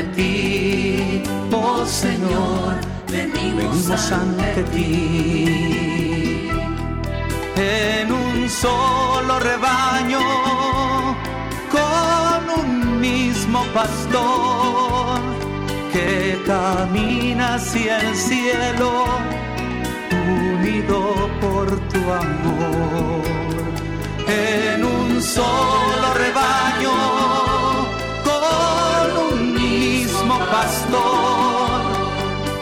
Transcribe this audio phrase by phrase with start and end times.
[0.00, 1.22] ante ti,
[1.52, 2.76] oh Señor,
[3.08, 6.48] venimos ante ti.
[7.56, 10.20] En un solo rebaño,
[11.70, 15.20] con un mismo pastor,
[15.92, 19.04] que camina hacia el cielo,
[20.10, 23.22] unido por tu amor.
[24.26, 27.39] En un solo rebaño,
[30.50, 31.80] pastor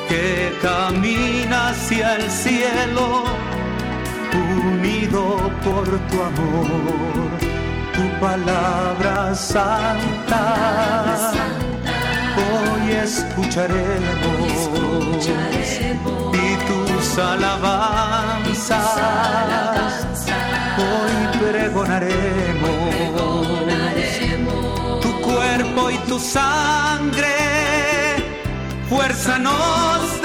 [0.09, 3.25] que camina hacia el cielo,
[4.33, 5.23] unido
[5.65, 7.29] por tu amor,
[7.95, 10.43] tu palabra santa.
[12.37, 14.51] Hoy escucharemos,
[16.33, 18.85] y tus alabanzas,
[20.79, 22.89] hoy pregonaremos
[25.03, 27.78] tu cuerpo y tu sangre
[28.89, 30.18] fuerza nos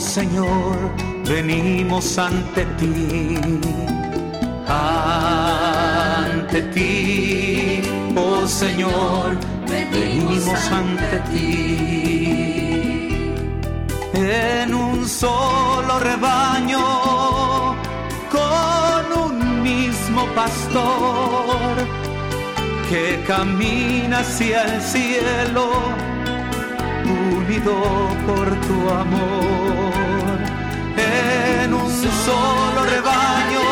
[0.00, 0.76] Señor,
[1.24, 3.38] venimos ante ti,
[4.66, 7.82] ante ti,
[8.16, 13.08] oh Señor, venimos ante ti.
[14.14, 17.76] En un solo rebaño,
[18.32, 21.86] con un mismo pastor,
[22.88, 25.70] que camina hacia el cielo,
[27.36, 27.74] unido
[28.26, 30.38] por tu amor
[30.96, 31.90] en un
[32.26, 33.68] solo rebaño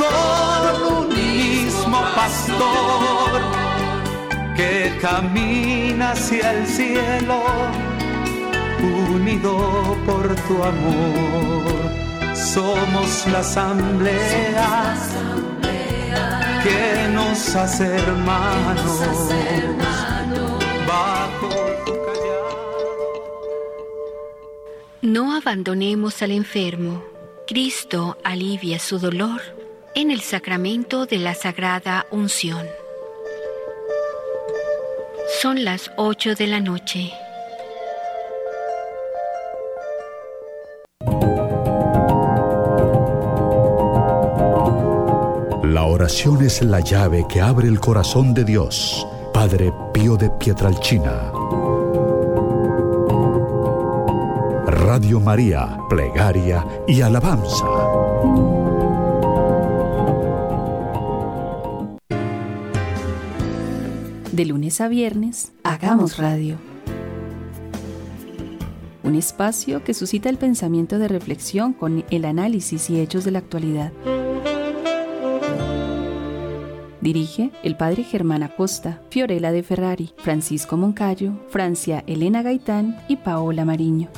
[0.00, 3.40] con un mismo pastor
[4.56, 7.42] que camina hacia el cielo
[9.10, 11.90] unido por tu amor.
[12.34, 14.94] Somos la asamblea
[16.62, 19.30] que nos hace hermanos
[25.02, 27.02] No abandonemos al enfermo.
[27.46, 29.40] Cristo alivia su dolor
[29.94, 32.66] en el sacramento de la Sagrada Unción.
[35.40, 37.12] Son las 8 de la noche.
[45.64, 49.06] La oración es la llave que abre el corazón de Dios.
[49.32, 51.39] Padre Pío de Pietralcina.
[55.00, 57.64] Radio María, Plegaria y Alabanza.
[64.30, 66.58] De lunes a viernes, hagamos radio.
[69.02, 73.38] Un espacio que suscita el pensamiento de reflexión con el análisis y hechos de la
[73.38, 73.92] actualidad.
[77.00, 83.64] Dirige el padre Germán Acosta, Fiorella de Ferrari, Francisco Moncayo, Francia Elena Gaitán y Paola
[83.64, 84.10] Mariño.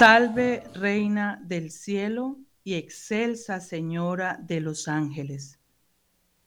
[0.00, 5.58] Salve, Reina del cielo y excelsa Señora de los ángeles.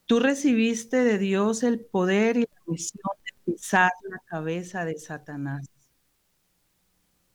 [0.07, 5.69] Tú recibiste de Dios el poder y la misión de pisar la cabeza de Satanás.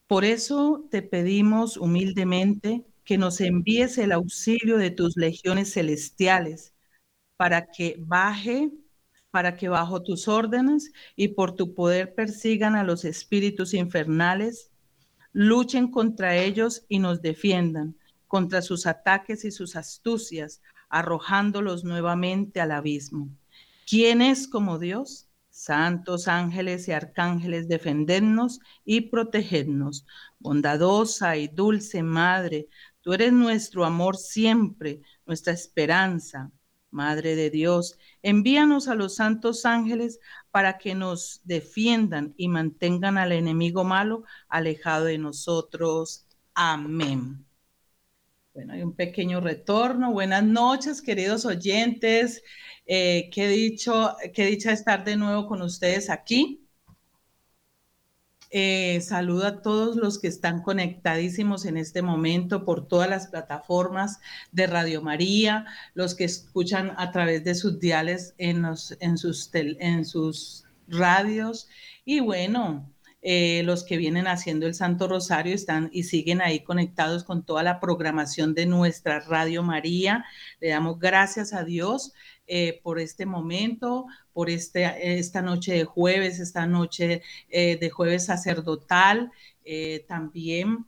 [0.08, 6.74] Por eso te pedimos humildemente que nos envíes el auxilio de tus legiones celestiales
[7.36, 8.72] para que baje,
[9.30, 14.72] para que bajo tus órdenes y por tu poder persigan a los espíritus infernales
[15.32, 17.96] luchen contra ellos y nos defiendan
[18.26, 20.60] contra sus ataques y sus astucias,
[20.90, 23.28] arrojándolos nuevamente al abismo.
[23.86, 25.28] ¿Quién es como Dios?
[25.50, 30.06] Santos ángeles y arcángeles, defendernos y protegernos.
[30.38, 32.68] Bondadosa y dulce Madre,
[33.00, 36.52] tú eres nuestro amor siempre, nuestra esperanza.
[36.90, 40.20] Madre de Dios, envíanos a los santos ángeles
[40.50, 46.26] para que nos defiendan y mantengan al enemigo malo alejado de nosotros.
[46.54, 47.44] Amén.
[48.54, 50.12] Bueno, hay un pequeño retorno.
[50.12, 52.42] Buenas noches, queridos oyentes.
[52.86, 56.67] Eh, qué, dicho, qué dicha estar de nuevo con ustedes aquí.
[58.50, 64.20] Eh, saludo a todos los que están conectadísimos en este momento por todas las plataformas
[64.52, 68.64] de Radio María, los que escuchan a través de sus diales en,
[69.18, 71.68] sus radios.
[72.06, 72.90] Y bueno,
[73.20, 77.62] eh, los que vienen haciendo el Santo Rosario están y siguen ahí conectados con toda
[77.62, 80.24] la programación de nuestra Radio María.
[80.60, 82.14] Le damos gracias a Dios
[82.48, 88.24] eh, por este momento, por este, esta noche de jueves, esta noche eh, de jueves
[88.24, 89.30] sacerdotal,
[90.06, 90.86] también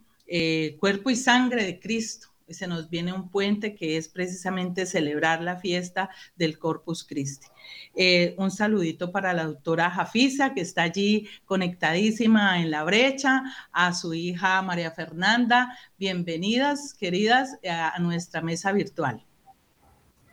[0.79, 5.57] cuerpo y sangre de Cristo se nos viene un puente que es precisamente celebrar la
[5.57, 7.47] fiesta del Corpus Christi.
[7.95, 13.93] Eh, un saludito para la doctora Jafisa, que está allí conectadísima en la brecha, a
[13.93, 15.77] su hija María Fernanda.
[15.97, 19.25] Bienvenidas, queridas, a, nuestra mesa virtual.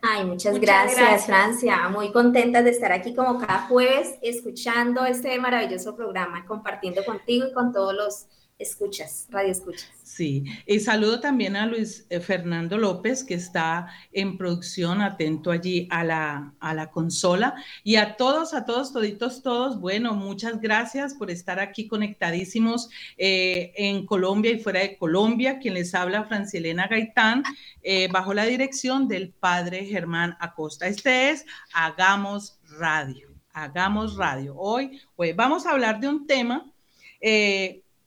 [0.01, 1.89] Ay, muchas, gracias, Francia.
[1.89, 7.53] Muy contenta de estar aquí como cada jueves, escuchando este maravilloso programa, compartiendo contigo y
[7.53, 8.27] con todos los
[8.59, 9.89] escuchas, radio escuchas.
[10.03, 15.87] Sí, y saludo también a Luis eh, Fernando López, que está en producción, atento allí
[15.91, 17.55] a la, a la consola.
[17.85, 23.73] Y a todos, a todos, toditos, todos, bueno, muchas gracias por estar aquí conectadísimos eh,
[23.77, 25.61] en Colombia y fuera de Colombia.
[25.61, 27.45] Quien les habla, Francilena Gaitán,
[27.83, 30.89] eh, bajo la dirección del padre Germán Acosta.
[30.89, 34.57] Este es Hagamos Radio, Hagamos Radio.
[34.57, 35.01] Hoy,
[35.37, 36.73] vamos a hablar de un tema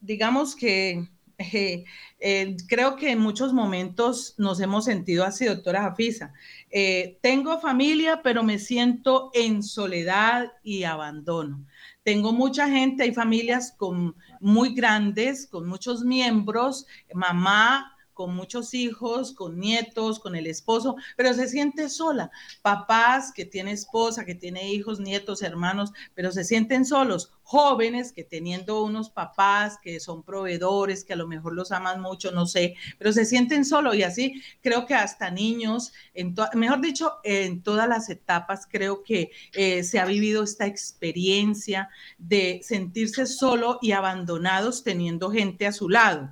[0.01, 1.07] digamos que
[1.53, 1.85] eh,
[2.19, 6.33] eh, creo que en muchos momentos nos hemos sentido así, doctora Jafisa.
[6.69, 11.65] Eh, tengo familia, pero me siento en soledad y abandono.
[12.03, 19.33] Tengo mucha gente, hay familias con, muy grandes, con muchos miembros, mamá, con muchos hijos,
[19.33, 22.29] con nietos, con el esposo, pero se siente sola.
[22.61, 27.31] Papás que tiene esposa, que tiene hijos, nietos, hermanos, pero se sienten solos.
[27.41, 32.31] Jóvenes que teniendo unos papás que son proveedores, que a lo mejor los aman mucho,
[32.31, 37.13] no sé, pero se sienten solos y así creo que hasta niños, en mejor dicho,
[37.23, 41.89] en todas las etapas creo que eh, se ha vivido esta experiencia
[42.19, 46.29] de sentirse solo y abandonados teniendo gente a su lado.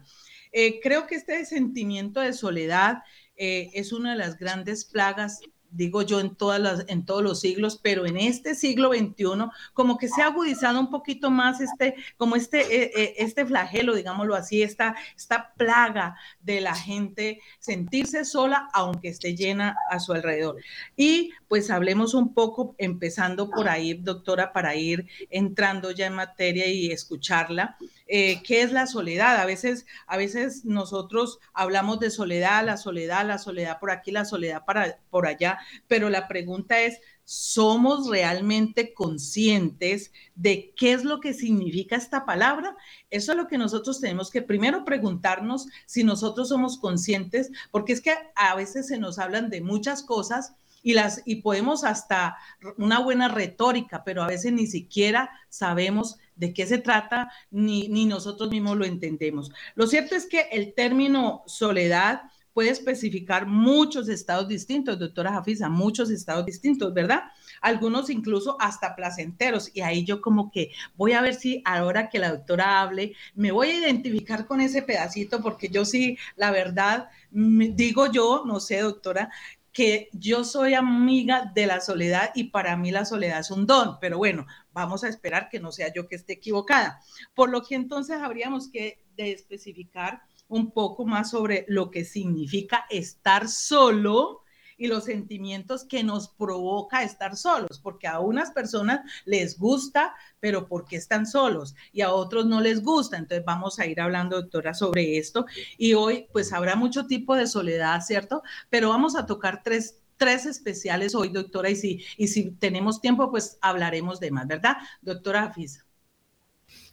[0.51, 3.04] Eh, creo que este sentimiento de soledad
[3.36, 5.42] eh, es una de las grandes plagas
[5.72, 10.22] digo yo, en, todas todos los siglos, pero en este siglo XXI, como que se
[10.22, 14.96] ha agudizado un poquito más este, como este, eh, eh, este flagelo, digámoslo así, esta,
[15.16, 20.57] esta plaga de la gente sentirse sola, aunque esté llena a su alrededor.
[20.96, 26.68] Y pues hablemos un poco, empezando por ahí, doctora, para ir entrando ya en materia
[26.68, 27.78] y escucharla.
[28.11, 29.38] Eh, ¿Qué es la soledad?
[29.38, 34.25] A veces, a veces nosotros hablamos de soledad, la soledad, la soledad por aquí, la
[34.25, 41.19] soledad para, por allá, pero la pregunta es, ¿somos realmente conscientes de qué es lo
[41.19, 42.75] que significa esta palabra?
[43.11, 48.01] Eso es lo que nosotros tenemos que primero preguntarnos si nosotros somos conscientes, porque es
[48.01, 52.38] que a veces se nos hablan de muchas cosas y las y podemos hasta
[52.77, 58.05] una buena retórica, pero a veces ni siquiera sabemos de qué se trata ni, ni
[58.05, 59.51] nosotros mismos lo entendemos.
[59.75, 62.22] Lo cierto es que el término soledad
[62.53, 67.24] puede especificar muchos estados distintos, doctora Jafisa, muchos estados distintos, ¿verdad?
[67.62, 69.72] Algunos incluso hasta placenteros.
[69.74, 73.51] Y ahí yo como que voy a ver si ahora que la doctora hable, me
[73.51, 78.79] voy a identificar con ese pedacito, porque yo sí, la verdad, digo yo, no sé,
[78.79, 79.29] doctora,
[79.71, 83.97] que yo soy amiga de la soledad y para mí la soledad es un don,
[83.99, 87.01] pero bueno, vamos a esperar que no sea yo que esté equivocada.
[87.35, 93.47] Por lo que entonces habríamos que especificar un poco más sobre lo que significa estar
[93.47, 94.41] solo
[94.79, 100.67] y los sentimientos que nos provoca estar solos, porque a unas personas les gusta, pero
[100.67, 103.17] porque están solos, y a otros no les gusta.
[103.17, 105.45] Entonces vamos a ir hablando, doctora, sobre esto.
[105.77, 108.41] Y hoy, pues habrá mucho tipo de soledad, ¿cierto?
[108.69, 113.31] Pero vamos a tocar tres tres especiales hoy, doctora, y si, y si tenemos tiempo,
[113.31, 114.75] pues hablaremos de más, ¿verdad?
[115.01, 115.88] Doctora Afisa.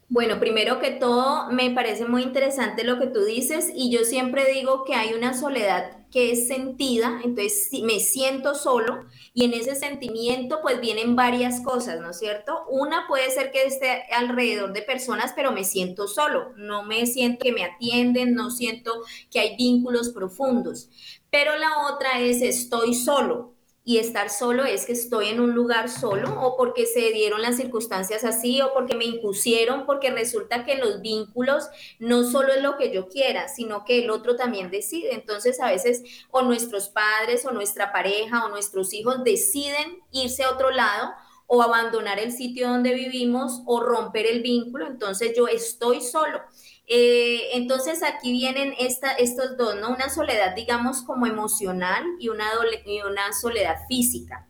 [0.09, 4.45] Bueno, primero que todo, me parece muy interesante lo que tú dices y yo siempre
[4.53, 9.75] digo que hay una soledad que es sentida, entonces me siento solo y en ese
[9.75, 12.57] sentimiento pues vienen varias cosas, ¿no es cierto?
[12.71, 17.43] Una puede ser que esté alrededor de personas, pero me siento solo, no me siento
[17.43, 18.93] que me atienden, no siento
[19.33, 20.89] que hay vínculos profundos,
[21.31, 23.56] pero la otra es estoy solo,
[23.89, 27.57] y estar solo es que estoy en un lugar solo o porque se dieron las
[27.57, 31.69] circunstancias así o porque me impusieron, porque resulta que los vínculos
[32.01, 35.15] no solo es lo que yo quiera, sino que el otro también decide.
[35.15, 36.03] Entonces a veces
[36.33, 41.13] o nuestros padres o nuestra pareja o nuestros hijos deciden irse a otro lado
[41.47, 46.41] o abandonar el sitio donde vivimos o romper el vínculo, entonces yo estoy solo.
[46.87, 49.75] Eh, entonces aquí vienen estos dos.
[49.75, 54.47] Una soledad, digamos, como emocional y una soledad física.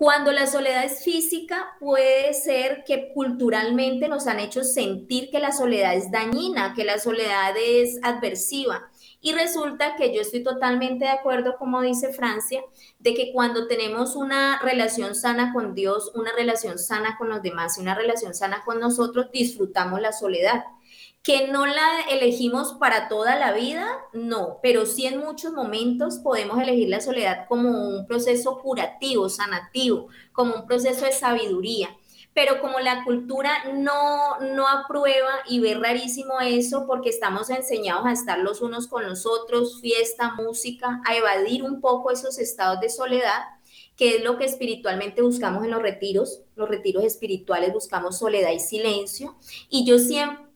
[0.00, 5.52] Cuando la soledad es física, puede ser que culturalmente nos han hecho sentir que la
[5.52, 8.88] soledad es dañina, que la soledad es adversiva.
[9.20, 12.62] Y resulta que yo estoy totalmente de acuerdo, como dice Francia,
[12.98, 17.76] de que cuando tenemos una relación sana con Dios, una relación sana con los demás
[17.76, 20.64] y una relación sana con nosotros, disfrutamos la soledad
[21.22, 26.58] que no la elegimos para toda la vida, no, pero sí en muchos momentos podemos
[26.58, 31.94] elegir la soledad como un proceso curativo, sanativo, como un proceso de sabiduría.
[32.32, 38.12] Pero como la cultura no, no aprueba y ve rarísimo eso porque estamos enseñados a
[38.12, 42.88] estar los unos con los otros, fiesta, música, a evadir un poco esos estados de
[42.88, 43.42] soledad,
[43.96, 46.42] que es lo que espiritualmente buscamos en los retiros.
[46.54, 49.36] Los retiros espirituales buscamos soledad y silencio.
[49.68, 50.49] Y yo siempre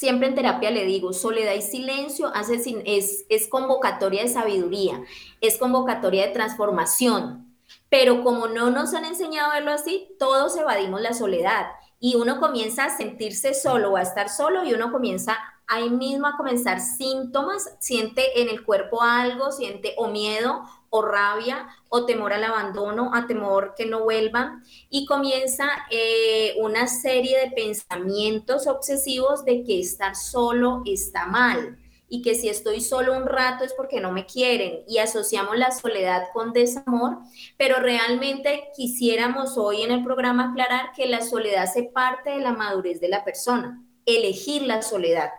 [0.00, 2.54] Siempre en terapia le digo, soledad y silencio hace,
[2.86, 5.02] es, es convocatoria de sabiduría,
[5.42, 7.54] es convocatoria de transformación,
[7.90, 11.66] pero como no nos han enseñado a verlo así, todos evadimos la soledad.
[11.98, 15.36] Y uno comienza a sentirse solo o a estar solo y uno comienza
[15.70, 21.68] ahí mismo a comenzar síntomas, siente en el cuerpo algo, siente o miedo o rabia
[21.88, 27.52] o temor al abandono, a temor que no vuelvan y comienza eh, una serie de
[27.52, 33.62] pensamientos obsesivos de que estar solo está mal y que si estoy solo un rato
[33.62, 37.18] es porque no me quieren y asociamos la soledad con desamor,
[37.56, 42.52] pero realmente quisiéramos hoy en el programa aclarar que la soledad hace parte de la
[42.52, 45.30] madurez de la persona, elegir la soledad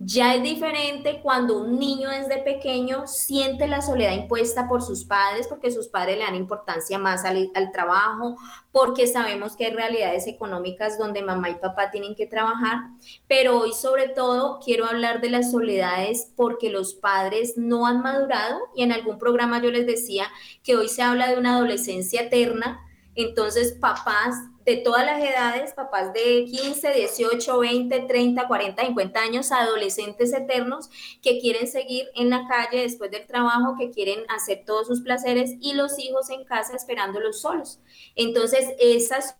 [0.00, 5.48] ya es diferente cuando un niño desde pequeño siente la soledad impuesta por sus padres,
[5.48, 8.36] porque sus padres le dan importancia más al, trabajo,
[8.70, 12.78] porque sabemos que hay realidades económicas donde mamá y papá tienen que trabajar,
[13.26, 18.60] pero hoy sobre todo quiero hablar de las soledades porque los padres no han madurado
[18.76, 20.26] y en algún programa yo les decía
[20.62, 22.80] que hoy se habla de una adolescencia eterna,
[23.16, 24.36] entonces papás
[24.68, 30.90] de todas las edades, papás de 15, 18, 20, 30, 40, 50 años, adolescentes eternos
[31.22, 35.54] que quieren seguir en la calle después del trabajo, que quieren hacer todos sus placeres
[35.58, 37.80] y los hijos en casa esperándolos solos.
[38.14, 39.36] Entonces, esas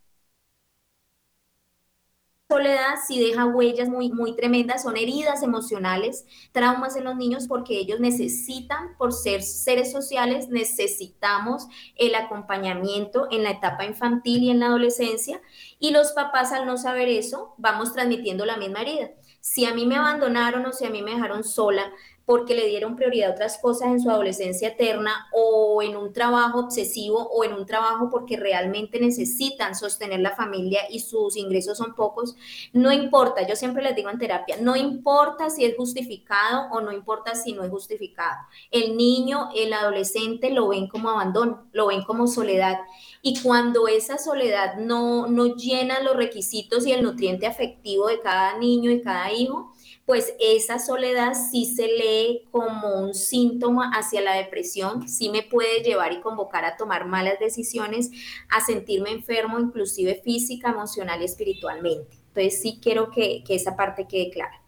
[2.49, 7.79] soledad sí deja huellas muy, muy tremendas, son heridas emocionales, traumas en los niños porque
[7.79, 14.61] ellos necesitan, por ser seres sociales, necesitamos el acompañamiento en la etapa infantil y en
[14.61, 15.43] la adolescencia
[15.79, 19.11] y los papás al no saber eso vamos transmitiendo la misma herida.
[19.41, 21.93] Si a mí me abandonaron o si a mí me dejaron sola,
[22.29, 26.61] porque le dieron prioridad a otras cosas en su adolescencia eterna o en un trabajo
[26.61, 31.95] obsesivo o en un trabajo porque realmente necesitan sostener la familia y sus ingresos son
[31.95, 32.37] pocos,
[32.75, 36.93] no importa, yo siempre les digo en terapia, no importa si es justificado o no
[36.93, 38.37] importa si no es justificado.
[38.71, 42.77] El niño, el adolescente lo ven como abandono, lo ven como soledad.
[43.23, 48.59] Y cuando esa soledad no, no llena los requisitos y el nutriente afectivo de cada
[48.59, 49.73] niño y cada hijo,
[50.09, 55.83] pues esa soledad sí se lee como un síntoma hacia la depresión, sí me puede
[55.83, 58.11] llevar y convocar a tomar malas decisiones,
[58.49, 62.17] a sentirme enfermo, inclusive física, emocional y espiritualmente.
[62.29, 64.63] Entonces sí quiero que, esa parte quede clara.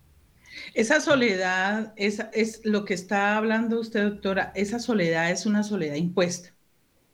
[0.75, 5.95] Esa soledad, esa, es lo que está hablando usted, doctora, esa soledad es una soledad
[5.95, 6.55] impuesta.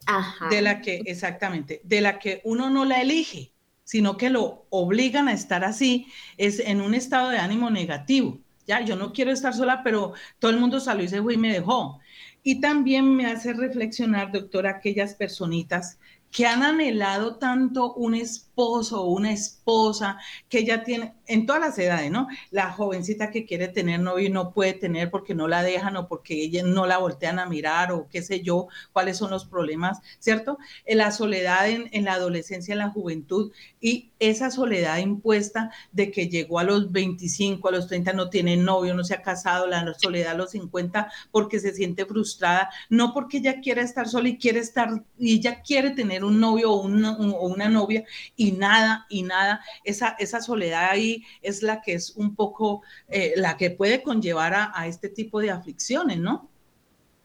[0.07, 0.49] Ajá.
[0.49, 3.53] De la que, exactamente, de la que uno no la elige
[3.87, 8.41] sino que lo obligan a estar así, es en un estado de ánimo negativo.
[8.67, 11.37] Ya, yo no quiero estar sola, pero todo el mundo salió y se fue y
[11.37, 12.01] me dejó.
[12.43, 16.01] Y también me hace reflexionar, doctora, aquellas personitas
[16.33, 18.17] que han anhelado tanto un,
[18.57, 20.17] esposo o una esposa
[20.49, 22.27] que ya tiene, en todas las edades, ¿no?
[22.51, 26.09] La jovencita que quiere tener novio y no puede tener porque no la dejan o
[26.09, 29.99] porque ella no la voltean a mirar o qué sé yo, cuáles son los problemas,
[30.21, 30.57] ¿cierto?
[30.87, 36.29] La soledad en, en la adolescencia, en la juventud y esa soledad impuesta de que
[36.29, 39.93] llegó a los 25, a los 30, no tiene novio, no se ha casado, la
[39.99, 44.39] soledad a los 50 porque se siente frustrada, no porque ella quiera estar sola y
[44.39, 49.07] quiere estar, y ella quiere tener un novio o una, o una novia y nada,
[49.09, 53.71] y nada, esa, esa soledad ahí es la que es un poco, eh, la que
[53.71, 56.49] puede conllevar a, este tipo de aflicciones, ¿no?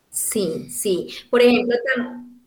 [0.09, 1.07] Sí, sí.
[1.29, 1.75] Por ejemplo,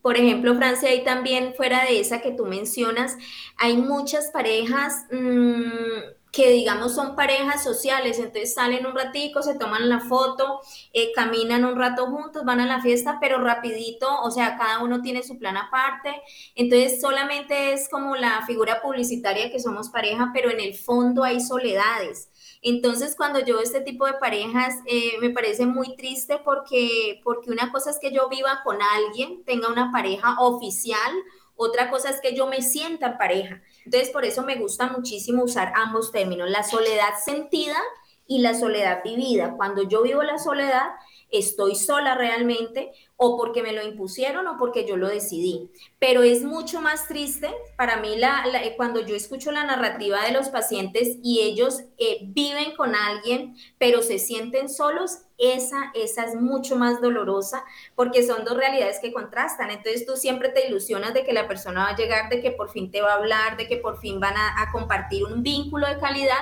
[0.02, 3.16] por ejemplo, Francia, ahí también fuera de esa que tú mencionas,
[3.56, 9.88] hay muchas parejas mmm, que digamos son parejas sociales, entonces salen un ratico, se toman
[9.88, 10.60] la foto,
[10.92, 15.00] eh, caminan un rato juntos, van a la fiesta, pero rapidito, o sea, cada uno
[15.00, 16.10] tiene su plan aparte,
[16.56, 21.40] entonces solamente es como la figura publicitaria que somos pareja, pero en el fondo hay
[21.40, 22.30] soledades.
[22.62, 27.70] Entonces, cuando yo este tipo de parejas, eh, me parece muy triste porque, porque una
[27.70, 31.12] cosa es que yo viva con alguien, tenga una pareja oficial,
[31.56, 33.62] otra cosa es que yo me sienta en pareja.
[33.84, 37.76] Entonces, por eso me gusta muchísimo usar ambos términos, la soledad sentida
[38.26, 39.54] y la soledad vivida.
[39.56, 40.90] Cuando yo vivo la soledad,
[41.30, 45.70] estoy sola realmente o porque me lo impusieron o porque yo lo decidí.
[45.98, 50.32] Pero es mucho más triste para mí la, eh, cuando yo escucho la narrativa de
[50.32, 55.18] los pacientes y ellos eh, viven con alguien, pero se sienten solos.
[55.36, 57.64] Esa, esa es mucho más dolorosa
[57.96, 59.70] porque son dos realidades que contrastan.
[59.70, 62.70] Entonces tú siempre te ilusionas de que la persona va a llegar, de que por
[62.70, 65.88] fin te va a hablar, de que por fin van a, a compartir un vínculo
[65.88, 66.38] de calidad,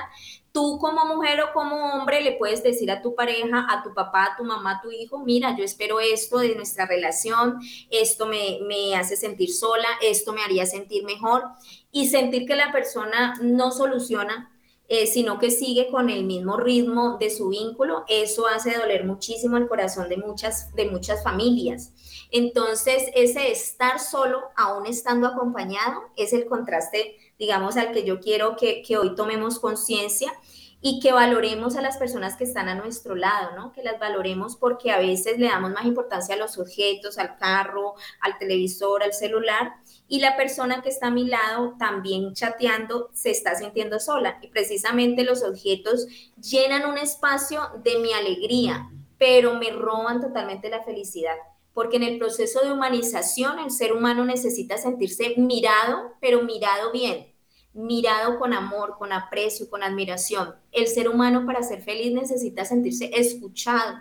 [0.53, 4.25] tú como mujer o como hombre le puedes decir a tu pareja, a tu papá,
[4.25, 7.59] a tu mamá, a tu hijo, mira, yo espero esto de nuestra relación,
[7.91, 11.45] esto me, me hace sentir sola, esto me haría sentir mejor
[11.91, 14.51] y sentir que la persona no soluciona,
[14.89, 19.57] eh, sino que sigue con el mismo ritmo de su vínculo, eso hace doler muchísimo
[19.57, 21.93] el corazón de muchas, de muchas familias.
[22.31, 28.55] Entonces, ese estar solo, aún estando acompañado, es el contraste digamos, al que yo quiero
[28.55, 30.33] que, que hoy tomemos conciencia
[30.81, 33.73] y que valoremos a las personas que están a nuestro lado, ¿no?
[33.73, 37.95] Que las valoremos porque a veces le damos más importancia a los objetos, al carro,
[38.21, 39.73] al televisor, al celular,
[40.07, 44.39] y la persona que está a mi lado también chateando se está sintiendo sola.
[44.41, 46.07] Y precisamente los objetos
[46.41, 51.35] llenan un espacio de mi alegría, pero me roban totalmente la felicidad
[51.75, 57.32] porque en el proceso de humanización el ser humano necesita sentirse mirado, pero mirado bien,
[57.75, 60.55] mirado con amor, con aprecio, con admiración.
[60.71, 63.99] El ser humano para ser feliz necesita sentirse escuchado,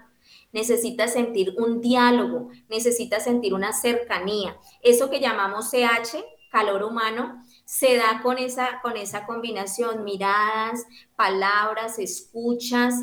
[0.52, 4.58] necesita sentir un diálogo, necesita sentir una cercanía.
[4.82, 12.00] Eso que llamamos CH, calor humano, se da con esa, con esa combinación, miradas, palabras,
[12.00, 12.96] escuchas,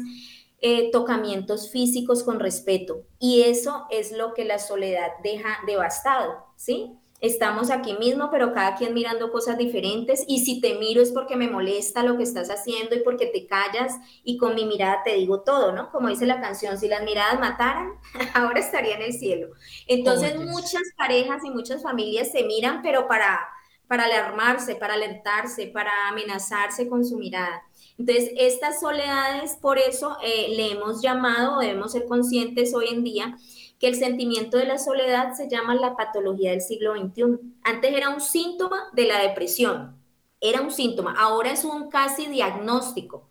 [0.61, 3.05] eh, tocamientos físicos con respeto.
[3.19, 6.99] Y eso es lo que la soledad deja devastado, ¿sí?
[7.21, 11.37] Estamos aquí mismo, pero cada quien mirando cosas diferentes y si te miro es porque
[11.37, 15.15] me molesta lo que estás haciendo y porque te callas y con mi mirada te
[15.15, 15.91] digo todo, ¿no?
[15.91, 17.93] Como dice la canción, si las miradas mataran,
[18.35, 19.49] ahora estaría en el cielo.
[19.87, 23.41] Entonces muchas parejas y muchas familias se miran, pero para,
[23.89, 27.65] para alarmarse, para alertarse, para amenazarse con su mirada.
[27.99, 33.37] Entonces, estas soledades, por eso eh, le hemos llamado, debemos ser conscientes hoy en día,
[33.79, 37.39] que el sentimiento de la soledad se llama la patología del siglo XXI.
[37.63, 39.97] Antes era un síntoma de la depresión,
[40.41, 43.29] era un síntoma, ahora es un casi diagnóstico.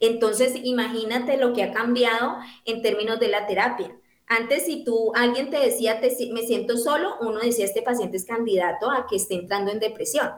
[0.00, 3.96] Entonces, imagínate lo que ha cambiado en términos de la terapia.
[4.28, 6.00] Antes, si tú, alguien te decía,
[6.32, 10.30] me siento solo, uno decía, este paciente es candidato a que esté entrando en depresión.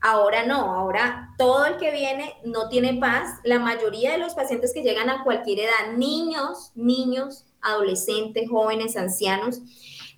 [0.00, 3.38] Ahora no, ahora todo el que viene no tiene paz.
[3.42, 9.60] La mayoría de los pacientes que llegan a cualquier edad, niños, niños, adolescentes, jóvenes, ancianos,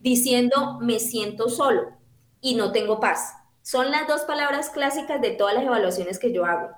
[0.00, 1.96] diciendo me siento solo
[2.40, 3.32] y no tengo paz.
[3.62, 6.70] Son las dos palabras clásicas de todas las evaluaciones que yo hago.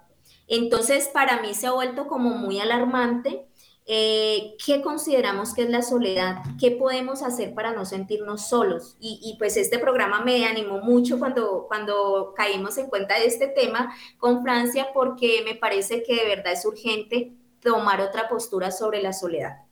[0.47, 3.47] Entonces, para mí se ha vuelto como muy alarmante.
[3.85, 6.43] Eh, ¿Qué consideramos que es la soledad?
[6.59, 8.97] ¿Qué podemos hacer para no sentirnos solos?
[9.01, 13.49] Y, y, pues este programa me animó mucho cuando, cuando caímos en cuenta de este
[13.49, 19.03] tema con Francia porque me parece que de verdad es urgente tomar otra postura sobre
[19.03, 19.68] la soledad.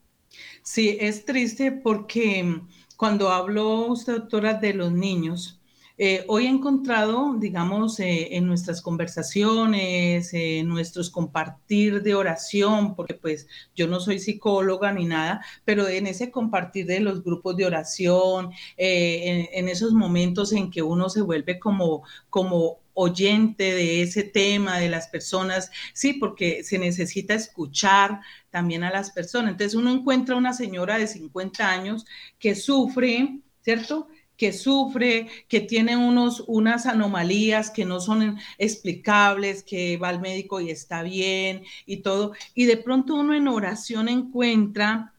[0.66, 5.60] Sí, es triste porque mm, cuando habló usted, doctora, de los niños,
[5.96, 13.14] eh, hoy he encontrado, digamos, eh, en nuestras conversaciones, en nuestros compartir de oración, porque
[13.14, 17.66] pues yo no soy psicóloga ni nada, pero en ese compartir de los grupos de
[17.66, 24.02] oración, eh, en, en, esos momentos en que uno se vuelve como, como oyente de
[24.02, 29.52] ese tema, de las personas, sí, porque se necesita escuchar también a las personas.
[29.52, 32.06] Entonces uno encuentra una señora de 50 años
[32.38, 34.08] que sufre, ¿cierto?
[34.36, 40.60] que sufre, que tiene unos, unas anomalías que no son explicables, que va al médico
[40.60, 42.32] y está bien y todo.
[42.54, 45.14] Y de pronto uno en oración encuentra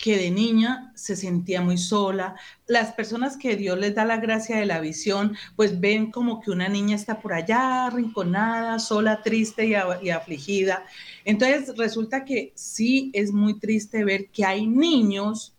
[0.00, 2.34] que de niña se sentía muy sola.
[2.66, 6.50] Las personas que Dios les da la gracia de la visión, pues ven como que
[6.50, 10.84] una niña está por allá, arrinconada, sola, triste y, y, afligida.
[11.26, 15.52] Entonces resulta que sí es muy triste ver que hay niños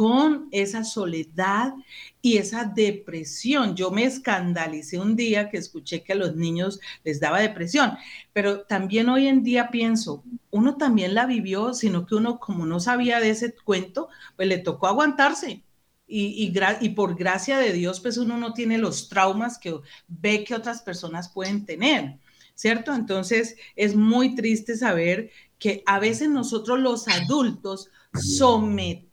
[0.00, 1.74] con esa soledad
[2.22, 3.76] y esa depresión.
[3.76, 7.98] Yo me escandalicé un día que escuché que a los niños les daba depresión,
[8.32, 12.80] pero también hoy en día pienso, uno también la vivió, sino que uno como no
[12.80, 15.64] sabía de ese cuento, pues le tocó aguantarse.
[16.06, 20.54] Y, y, por gracia de Dios, pues uno no tiene los traumas que ve que
[20.54, 22.18] otras personas pueden tener,
[22.54, 22.94] ¿cierto?
[22.94, 29.09] Entonces es muy triste saber que a veces nosotros los adultos sometemos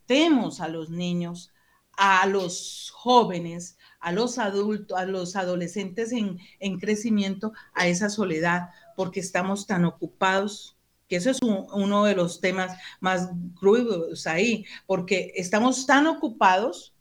[0.60, 1.52] a los niños,
[1.96, 8.70] a los jóvenes, a los adultos, a los adolescentes en, en crecimiento a esa soledad,
[8.96, 10.76] porque estamos tan ocupados
[11.08, 16.94] que eso es uno de los temas más crudos ahí, porque estamos tan ocupados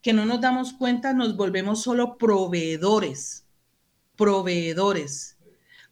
[0.00, 3.46] que no nos damos cuenta, nos volvemos solo proveedores,
[4.16, 5.36] proveedores.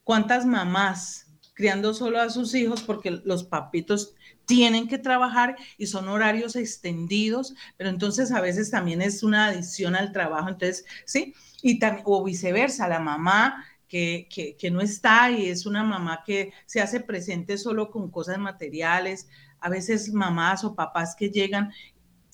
[0.05, 4.15] ¿Cuántas mamás criando solo a sus hijos porque los papitos
[4.47, 9.95] tienen que trabajar y son horarios extendidos, pero entonces a veces también es una adición
[9.95, 14.29] al trabajo, entonces, sí, y o viceversa, la mamá que,
[14.59, 19.29] que, no está y es una mamá que se hace presente solo con cosas materiales,
[19.61, 21.73] a veces mamás o papás que llegan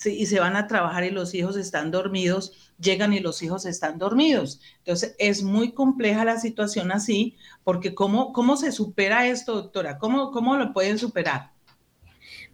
[0.05, 3.99] y se van a trabajar y los hijos están dormidos, llegan y los hijos están
[3.99, 4.61] dormidos.
[4.79, 9.99] Entonces, es muy compleja la situación así, porque ¿cómo, cómo se supera esto, doctora?
[9.99, 11.52] ¿Cómo, cómo lo pueden superar?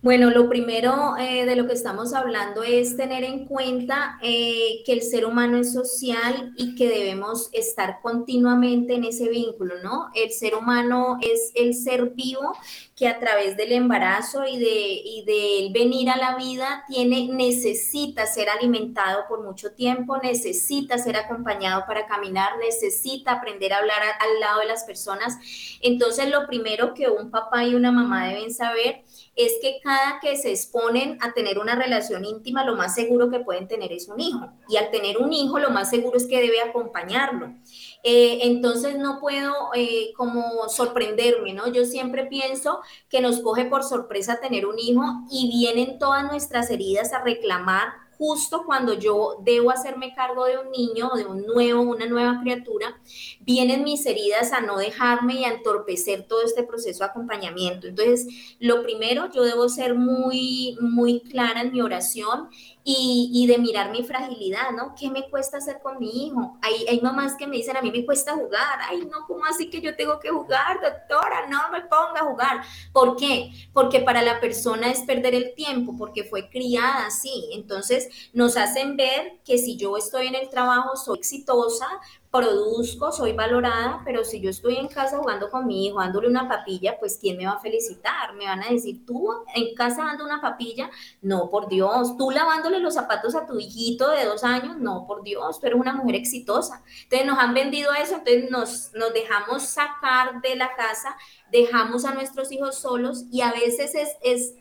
[0.01, 4.93] Bueno, lo primero eh, de lo que estamos hablando es tener en cuenta eh, que
[4.93, 10.11] el ser humano es social y que debemos estar continuamente en ese vínculo, ¿no?
[10.15, 12.57] El ser humano es el ser vivo
[12.95, 18.25] que a través del embarazo y de, y de venir a la vida tiene, necesita
[18.27, 24.39] ser alimentado por mucho tiempo, necesita ser acompañado para caminar, necesita aprender a hablar al
[24.39, 25.37] lado de las personas.
[25.81, 29.03] Entonces, lo primero que un papá y una mamá deben saber
[29.39, 33.39] es que cada que se exponen a tener una relación íntima, lo más seguro que
[33.39, 34.51] pueden tener es un hijo.
[34.69, 37.55] Y al tener un hijo, lo más seguro es que debe acompañarlo.
[38.03, 41.69] Eh, entonces no puedo eh, como sorprenderme, ¿no?
[41.69, 46.69] Yo siempre pienso que nos coge por sorpresa tener un hijo y vienen todas nuestras
[46.71, 51.83] heridas a reclamar justo cuando yo debo hacerme cargo de un niño, de un nuevo,
[51.83, 53.01] una nueva criatura,
[53.49, 57.87] vienen mis heridas a no dejarme y a entorpecer todo este proceso de acompañamiento.
[57.87, 58.27] Entonces,
[58.59, 62.51] lo primero, yo debo ser muy, muy clara en mi oración
[62.91, 64.95] y, de mirar mi fragilidad, ¿no?
[64.99, 66.59] ¿Qué me cuesta hacer con mi hijo?
[66.63, 68.79] Hay, hay mamás que me dicen, a mí me cuesta jugar.
[68.89, 71.47] Ay, no, ¿cómo así que yo tengo que jugar, doctora?
[71.49, 72.63] No me ponga a jugar.
[72.93, 73.51] ¿Por qué?
[73.75, 77.51] Porque para la persona es perder el tiempo, porque fue criada así.
[77.53, 81.87] Entonces, nos hacen ver que si yo estoy en el trabajo, soy exitosa,
[82.31, 86.47] produzco, soy valorada, pero si yo estoy en casa jugando con mi hijo, dándole una
[86.47, 88.35] papilla, pues ¿quién me va a felicitar?
[88.35, 90.91] Me van a decir, tú en casa dando una papilla,
[91.23, 95.23] no, por Dios, tú lavándole los zapatos a tu hijito de dos años, no, por
[95.23, 96.83] Dios, tú eres una mujer exitosa.
[97.05, 101.17] Entonces nos han vendido eso, entonces nos, nos dejamos sacar de la casa,
[101.51, 104.55] dejamos a nuestros hijos solos y a veces es, es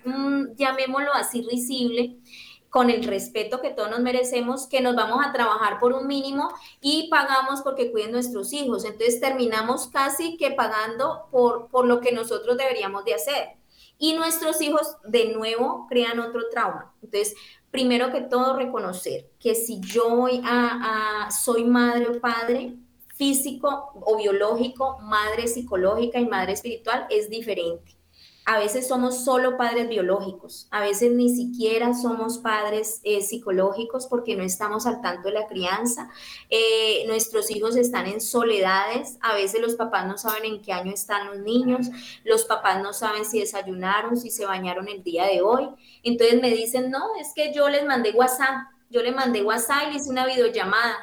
[0.56, 2.18] llamémoslo así, risible
[2.70, 6.50] con el respeto que todos nos merecemos, que nos vamos a trabajar por un mínimo
[6.82, 8.86] y pagamos porque cuiden nuestros hijos.
[8.86, 13.50] Entonces terminamos casi que pagando por, por lo que nosotros deberíamos de hacer.
[13.98, 16.94] Y nuestros hijos de nuevo crean otro trauma.
[17.02, 17.36] Entonces,
[17.72, 22.76] primero que todo, reconocer que si yo voy a soy madre o padre,
[23.16, 27.97] físico o biológico, madre psicológica y madre espiritual, es diferente
[28.48, 34.38] a veces somos solo padres biológicos, a veces ni siquiera somos padres eh, psicológicos porque
[34.38, 36.10] no estamos al tanto de la crianza.
[36.50, 40.94] Eh, nuestros hijos están en soledades, a veces los papás no saben en qué año
[40.94, 41.88] están los niños,
[42.24, 45.68] los papás no saben si desayunaron, si se bañaron el día de hoy.
[46.04, 49.98] Entonces me dicen, no, es que yo les mandé WhatsApp, yo le mandé WhatsApp y
[49.98, 50.96] hice una videollamada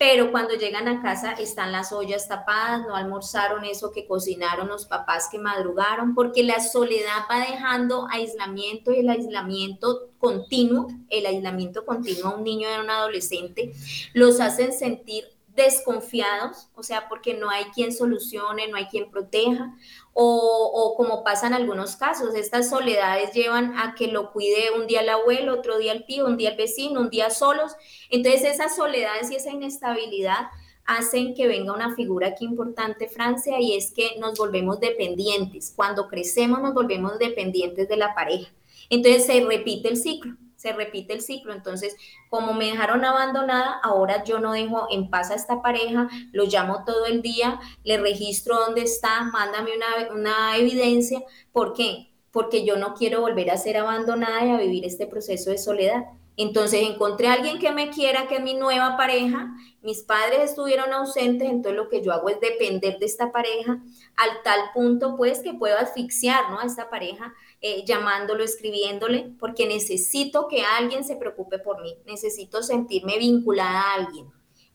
[0.00, 4.86] pero cuando llegan a casa están las ollas tapadas, no almorzaron eso que cocinaron los
[4.86, 11.84] papás que madrugaron, porque la soledad va dejando aislamiento y el aislamiento continuo, el aislamiento
[11.84, 13.74] continuo a un niño y a un adolescente,
[14.14, 15.24] los hacen sentir
[15.62, 19.74] desconfiados, o sea, porque no hay quien solucione, no hay quien proteja,
[20.12, 25.00] o, como pasa en algunos casos, estas soledades llevan a que lo cuide un día
[25.00, 27.72] el abuelo, otro día el tío, un día el vecino, un día solos.
[28.10, 30.48] Entonces esas soledades y esa inestabilidad
[30.84, 35.72] hacen que venga una figura aquí importante, Francia, y es que nos volvemos dependientes.
[35.74, 38.50] Cuando crecemos nos volvemos dependientes de la pareja.
[38.90, 41.54] Entonces se repite el ciclo se repite el ciclo.
[41.54, 41.96] Entonces,
[42.28, 46.84] como me dejaron abandonada, ahora yo no dejo en paz a esta pareja, lo llamo
[46.84, 51.22] todo el día, le registro dónde está, mándame una, una evidencia.
[51.50, 52.10] ¿Por qué?
[52.30, 56.04] Porque yo no quiero volver a ser abandonada y a vivir este proceso de soledad.
[56.36, 59.54] Entonces encontré a alguien que me quiera, que es mi nueva pareja.
[59.82, 63.78] Mis padres estuvieron ausentes, entonces lo que yo hago es depender de esta pareja
[64.16, 66.60] al tal punto pues que puedo asfixiar ¿no?
[66.60, 72.62] a esta pareja eh, llamándolo, escribiéndole, porque necesito que alguien se preocupe por mí, necesito
[72.62, 74.28] sentirme vinculada a alguien.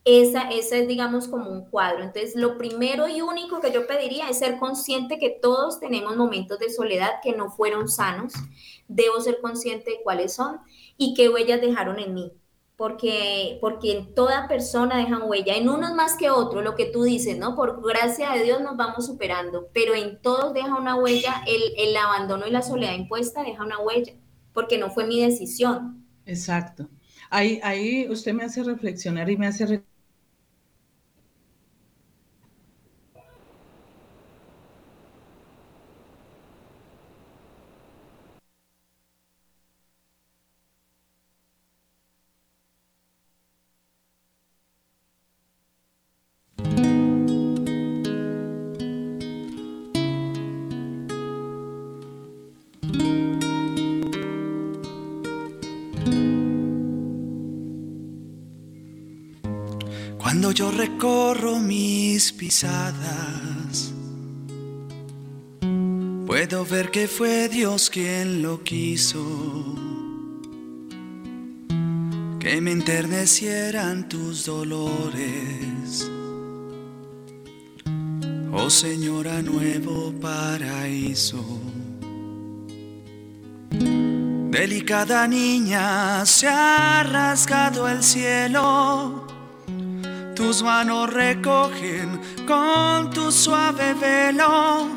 [0.04, 2.04] Esa, esa es, digamos, como un cuadro.
[2.04, 6.60] Entonces, lo primero y único que yo pediría es ser consciente que todos tenemos momentos
[6.60, 8.34] de soledad que no fueron sanos.
[8.88, 10.60] Debo ser consciente de cuáles son
[10.96, 12.32] y qué huellas dejaron en mí
[12.78, 17.04] porque, porque en toda persona dejan huella, en unos más que otros, lo que tú
[17.04, 17.56] dices, ¿no?
[17.56, 21.96] Por gracia de Dios nos vamos superando, pero en todos deja una huella, el, el
[21.98, 24.14] abandono y la soledad impuesta deja una huella,
[24.54, 26.06] porque no fue mi decisión.
[26.26, 26.90] Exacto.
[27.30, 29.66] Ahí, ahí usted me hace reflexionar y me hace
[60.86, 63.92] recorro mis pisadas,
[66.28, 69.26] puedo ver que fue Dios quien lo quiso,
[72.40, 76.12] que me enternecieran tus dolores.
[78.52, 81.44] Oh Señora, nuevo paraíso.
[84.52, 89.15] Delicada niña, se ha rasgado el cielo
[90.46, 94.88] tus manos recogen con tu suave velo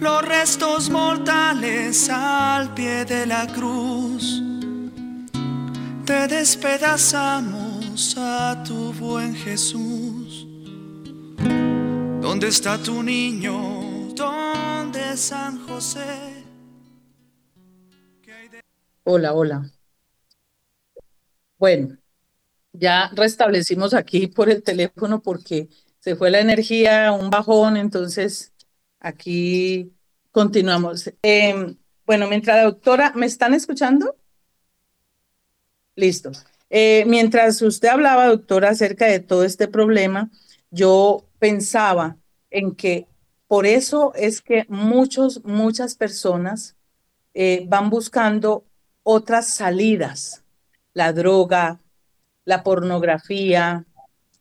[0.00, 4.42] los restos mortales al pie de la cruz.
[6.04, 10.44] Te despedazamos a tu buen Jesús.
[12.20, 14.12] ¿Dónde está tu niño?
[14.12, 16.44] ¿Dónde San José?
[19.04, 19.70] Hola, hola.
[21.58, 21.96] Bueno,
[22.78, 25.68] ya restablecimos aquí por el teléfono porque
[26.00, 28.52] se fue la energía, un bajón, entonces
[29.00, 29.92] aquí
[30.30, 31.12] continuamos.
[31.22, 34.16] Em, bueno, mientras la doctora, ¿me están escuchando?
[35.96, 36.30] Listo.
[36.70, 40.30] Eh, mientras usted hablaba, doctora, acerca de todo este problema,
[40.70, 42.16] yo pensaba
[42.50, 43.06] en que
[43.46, 46.76] por eso es que muchos, muchas personas
[47.34, 48.64] eh, van buscando
[49.02, 50.44] otras salidas,
[50.92, 51.80] la droga,
[52.46, 53.84] la pornografía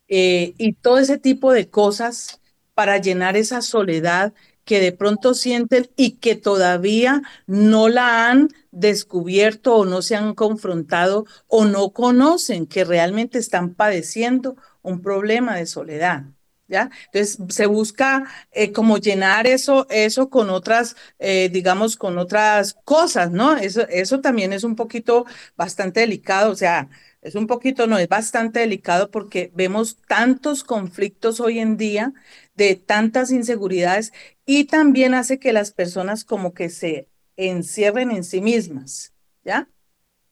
[0.07, 2.39] eh, y todo ese tipo de cosas
[2.73, 4.33] para llenar esa soledad
[4.65, 10.33] que de pronto sienten y que todavía no la han descubierto o no se han
[10.35, 16.25] confrontado o no conocen que realmente están padeciendo un problema de soledad.
[16.67, 16.89] ¿Ya?
[17.13, 23.29] Entonces se busca eh, como llenar eso, eso con otras, eh, digamos, con otras cosas,
[23.29, 23.55] ¿no?
[23.55, 26.89] Eso, eso también es un poquito bastante delicado, o sea,
[27.25, 32.13] es un poquito, no, es bastante delicado porque vemos tantos conflictos hoy en día,
[32.53, 34.13] de tantas inseguridades
[34.45, 39.11] y también hace que las personas como que se encierren en sí mismas,
[39.43, 39.67] ¿ya?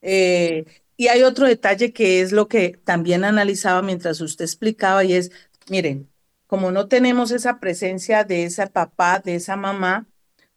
[0.01, 5.13] Eh, y hay otro detalle que es lo que también analizaba mientras usted explicaba y
[5.13, 5.32] es,
[5.69, 6.12] miren,
[6.45, 10.06] como no tenemos esa presencia de ese papá, de esa mamá,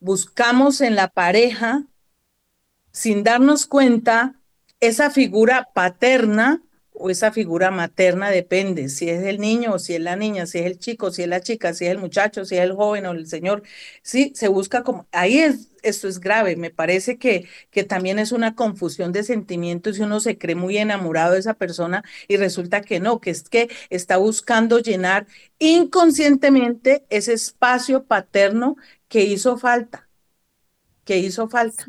[0.00, 1.86] buscamos en la pareja,
[2.92, 4.38] sin darnos cuenta,
[4.80, 6.62] esa figura paterna
[6.98, 10.58] o esa figura materna depende si es el niño o si es la niña, si
[10.58, 13.04] es el chico, si es la chica, si es el muchacho, si es el joven
[13.06, 13.62] o el señor.
[14.02, 18.32] Sí, se busca como, ahí es, esto es grave, me parece que, que también es
[18.32, 22.80] una confusión de sentimientos y uno se cree muy enamorado de esa persona y resulta
[22.80, 25.26] que no, que es que está buscando llenar
[25.58, 28.76] inconscientemente ese espacio paterno
[29.08, 30.08] que hizo falta,
[31.04, 31.86] que hizo falta.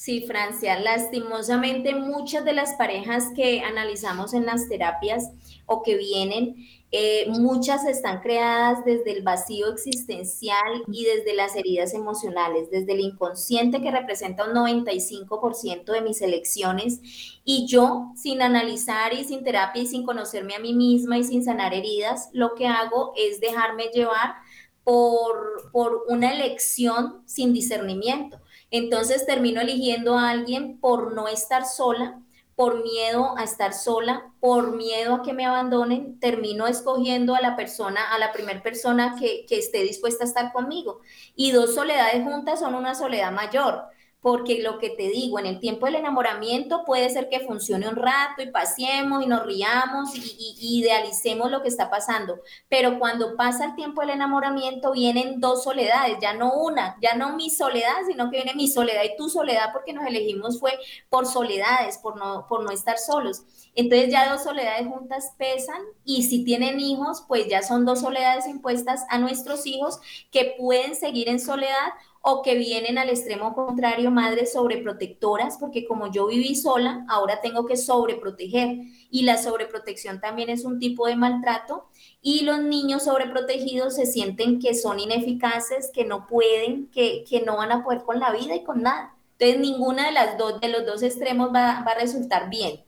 [0.00, 5.30] Sí, Francia, lastimosamente muchas de las parejas que analizamos en las terapias
[5.66, 6.56] o que vienen
[6.90, 13.00] eh, muchas están creadas desde el vacío existencial y desde las heridas emocionales, desde el
[13.00, 17.02] inconsciente que representa un 95% de mis elecciones
[17.44, 21.44] y yo, sin analizar y sin terapia y sin conocerme a mí misma y sin
[21.44, 24.36] sanar heridas, lo que hago es dejarme llevar
[24.82, 28.40] por, por una elección sin discernimiento.
[28.70, 32.20] Entonces termino eligiendo a alguien por no estar sola,
[32.54, 37.56] por miedo a estar sola, por miedo a que me abandonen, termino escogiendo a la
[37.56, 41.00] persona, a la primera persona que, que esté dispuesta a estar conmigo.
[41.34, 43.84] Y dos soledades juntas son una soledad mayor
[44.20, 47.96] porque lo que te digo, en el tiempo del enamoramiento puede ser que funcione un
[47.96, 53.64] rato y pasemos y nos riamos y, idealicemos lo que está pasando, pero cuando pasa
[53.64, 58.30] el tiempo del enamoramiento vienen dos soledades, ya no una, ya no mi soledad, sino
[58.30, 60.78] que viene mi soledad y tu soledad porque nos elegimos fue
[61.08, 63.42] por soledades, por no, por no estar solos.
[63.74, 68.46] Entonces ya dos soledades juntas pesan y si tienen hijos, pues ya son dos soledades
[68.46, 74.10] impuestas a nuestros hijos que pueden seguir en soledad o que vienen al extremo contrario,
[74.10, 78.78] madres sobreprotectoras, porque como yo viví sola, ahora tengo que sobreproteger.
[79.10, 81.88] Y la sobreprotección también es un tipo de maltrato.
[82.20, 87.56] Y los niños sobreprotegidos se sienten que son ineficaces, que no pueden, que, que no
[87.56, 89.16] van a poder con la vida y con nada.
[89.38, 92.84] Entonces, ninguna de las dos, de los dos extremos va, va a resultar bien.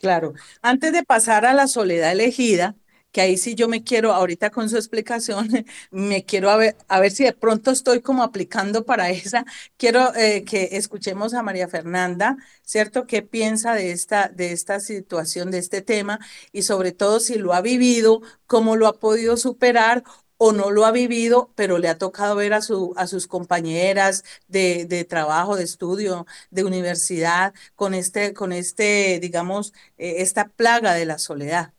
[0.00, 0.34] Claro.
[0.62, 2.76] Antes de pasar a la soledad elegida,
[3.12, 5.48] que ahí sí yo me quiero, ahorita con su explicación,
[5.90, 9.44] me quiero a ver, a ver si de pronto estoy como aplicando para esa.
[9.76, 13.06] Quiero eh, que escuchemos a María Fernanda, ¿cierto?
[13.06, 16.18] ¿Qué piensa de esta, de esta situación, de este tema?
[16.52, 20.04] Y sobre todo si lo ha vivido, cómo lo ha podido superar
[20.36, 24.24] o no lo ha vivido, pero le ha tocado ver a, su, a sus compañeras
[24.46, 30.94] de, de trabajo, de estudio, de universidad, con este, con este, digamos, eh, esta plaga
[30.94, 31.72] de la soledad.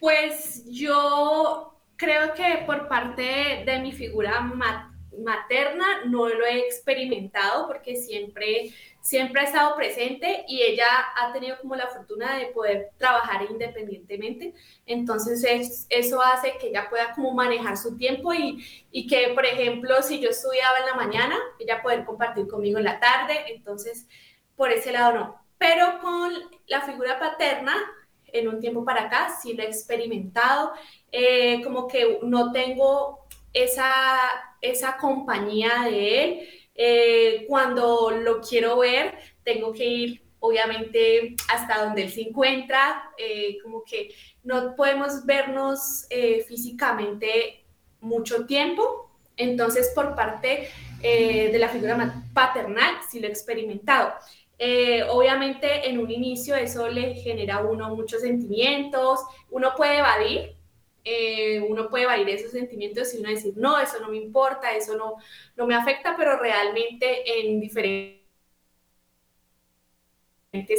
[0.00, 7.96] Pues yo creo que por parte de mi figura materna no lo he experimentado porque
[7.96, 10.86] siempre, siempre ha estado presente y ella
[11.16, 14.54] ha tenido como la fortuna de poder trabajar independientemente.
[14.86, 20.02] Entonces eso hace que ella pueda como manejar su tiempo y, y que, por ejemplo,
[20.02, 23.34] si yo estudiaba en la mañana, ella poder compartir conmigo en la tarde.
[23.54, 24.08] Entonces,
[24.56, 25.44] por ese lado no.
[25.58, 26.32] Pero con
[26.68, 27.76] la figura paterna,
[28.32, 30.72] en un tiempo para acá, sí lo he experimentado,
[31.12, 33.92] eh, como que no tengo esa,
[34.60, 36.48] esa compañía de él.
[36.74, 43.58] Eh, cuando lo quiero ver, tengo que ir obviamente hasta donde él se encuentra, eh,
[43.62, 46.06] como que no podemos vernos
[46.48, 47.64] físicamente
[48.00, 49.10] mucho tiempo.
[49.36, 50.68] Entonces, por parte
[51.02, 54.14] de la figura paternal, sí lo he experimentado.
[54.62, 60.54] Eh, obviamente en un inicio eso le genera a uno muchos sentimientos, uno puede evadir,
[61.02, 64.98] eh, uno puede evadir esos sentimientos y uno decir, no, eso no me importa, eso
[64.98, 65.16] no,
[65.56, 68.20] no me afecta, pero realmente en diferentes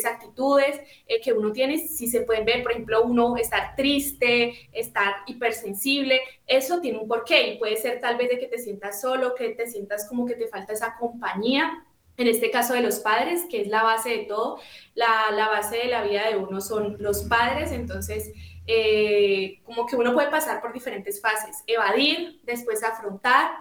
[0.05, 5.23] actitudes eh, que uno tiene, si se pueden ver, por ejemplo, uno estar triste, estar
[5.25, 9.33] hipersensible, eso tiene un porqué y puede ser tal vez de que te sientas solo,
[9.33, 11.83] que te sientas como que te falta esa compañía
[12.17, 14.59] en este caso de los padres, que es la base de todo,
[14.93, 18.31] la, base de la vida de uno son los padres, entonces
[18.67, 23.51] eh, como que uno puede pasar por diferentes fases, evadir, después afrontar,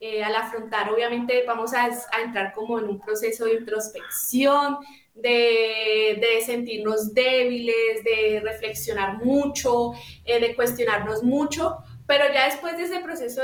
[0.00, 1.88] eh, al afrontar obviamente vamos a,
[2.22, 4.78] entrar como en un proceso de introspección,
[5.14, 9.92] de, de sentirnos débiles, de reflexionar mucho,
[10.24, 11.78] eh, de cuestionarnos mucho,
[12.10, 13.42] pero ya después de ese proceso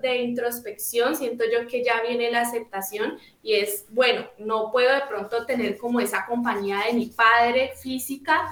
[0.00, 5.02] de, introspección, siento yo que ya viene la aceptación y es, bueno, no puedo de
[5.02, 8.48] pronto tener como esa compañía de mi padre física,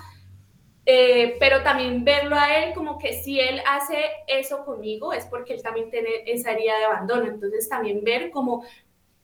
[0.87, 5.55] eh, pero también verlo a él como que si él hace eso conmigo es porque
[5.55, 7.27] él también tiene esa herida de abandono.
[7.27, 8.65] Entonces también ver como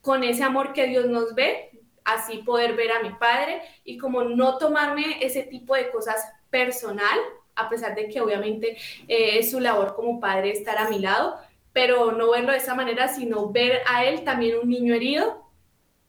[0.01, 1.71] con ese amor que Dios nos ve,
[2.03, 6.17] así poder ver a mi padre y como no tomarme ese tipo de cosas
[6.51, 7.17] personal,
[7.57, 8.77] a pesar de que obviamente
[9.09, 11.37] eh, es su labor como padre estar a mi lado,
[11.73, 15.45] pero no verlo de esa manera, sino ver a él también un niño herido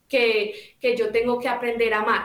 [0.09, 2.23] que, que yo tengo que aprender a amar.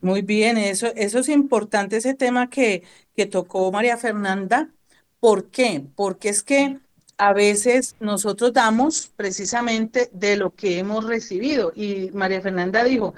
[0.00, 4.72] Muy bien, eso, eso es importante, ese tema que, que tocó María Fernanda.
[5.18, 5.84] ¿Por qué?
[5.94, 6.80] Porque es que
[7.18, 11.72] a veces nosotros damos precisamente de lo que hemos recibido.
[11.74, 13.12] Y María Fernanda dijo,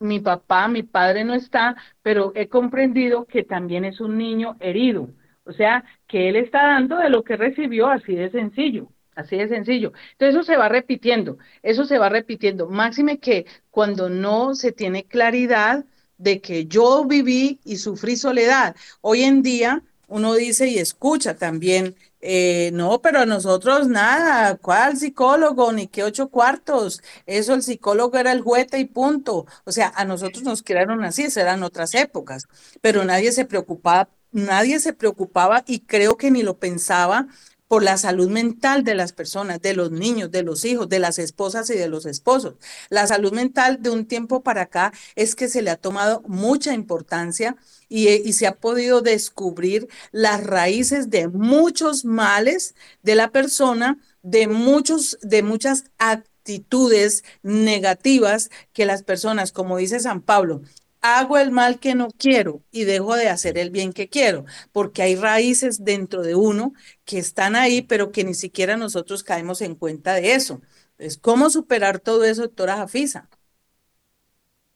[0.00, 5.10] mi papá, mi padre no está, pero he comprendido que también es un niño herido.
[5.44, 9.48] O sea, que él está dando de lo que recibió así de sencillo, así de
[9.48, 9.92] sencillo.
[10.12, 12.68] Entonces eso se va repitiendo, eso se va repitiendo.
[12.68, 15.84] Máxime que cuando no se tiene claridad
[16.18, 18.76] de que yo viví y sufrí soledad.
[19.00, 24.96] Hoy en día uno dice y escucha también, eh, no, pero a nosotros nada, ¿cuál
[24.96, 25.72] psicólogo?
[25.72, 29.46] Ni qué ocho cuartos, eso el psicólogo era el juguete y punto.
[29.64, 32.48] O sea, a nosotros nos crearon así, eran otras épocas,
[32.80, 37.28] pero nadie se preocupaba, nadie se preocupaba y creo que ni lo pensaba
[37.68, 41.18] por la salud mental de las personas, de los niños, de los hijos, de las
[41.18, 42.54] esposas y de los esposos.
[42.88, 46.72] La salud mental de un tiempo para acá es que se le ha tomado mucha
[46.74, 47.56] importancia
[47.88, 54.46] y, y, se ha podido descubrir las raíces de muchos males de la persona, de,
[54.46, 60.62] muchos, de muchas actitudes negativas que las personas, como dice San Pablo,
[61.00, 65.02] hago el mal que no quiero y dejo de hacer el bien que quiero, porque
[65.02, 66.72] hay raíces dentro de uno
[67.04, 70.60] que están ahí, pero que ni siquiera nosotros caemos en cuenta de eso.
[70.98, 73.28] Es ¿cómo superar todo eso, doctora Jafisa?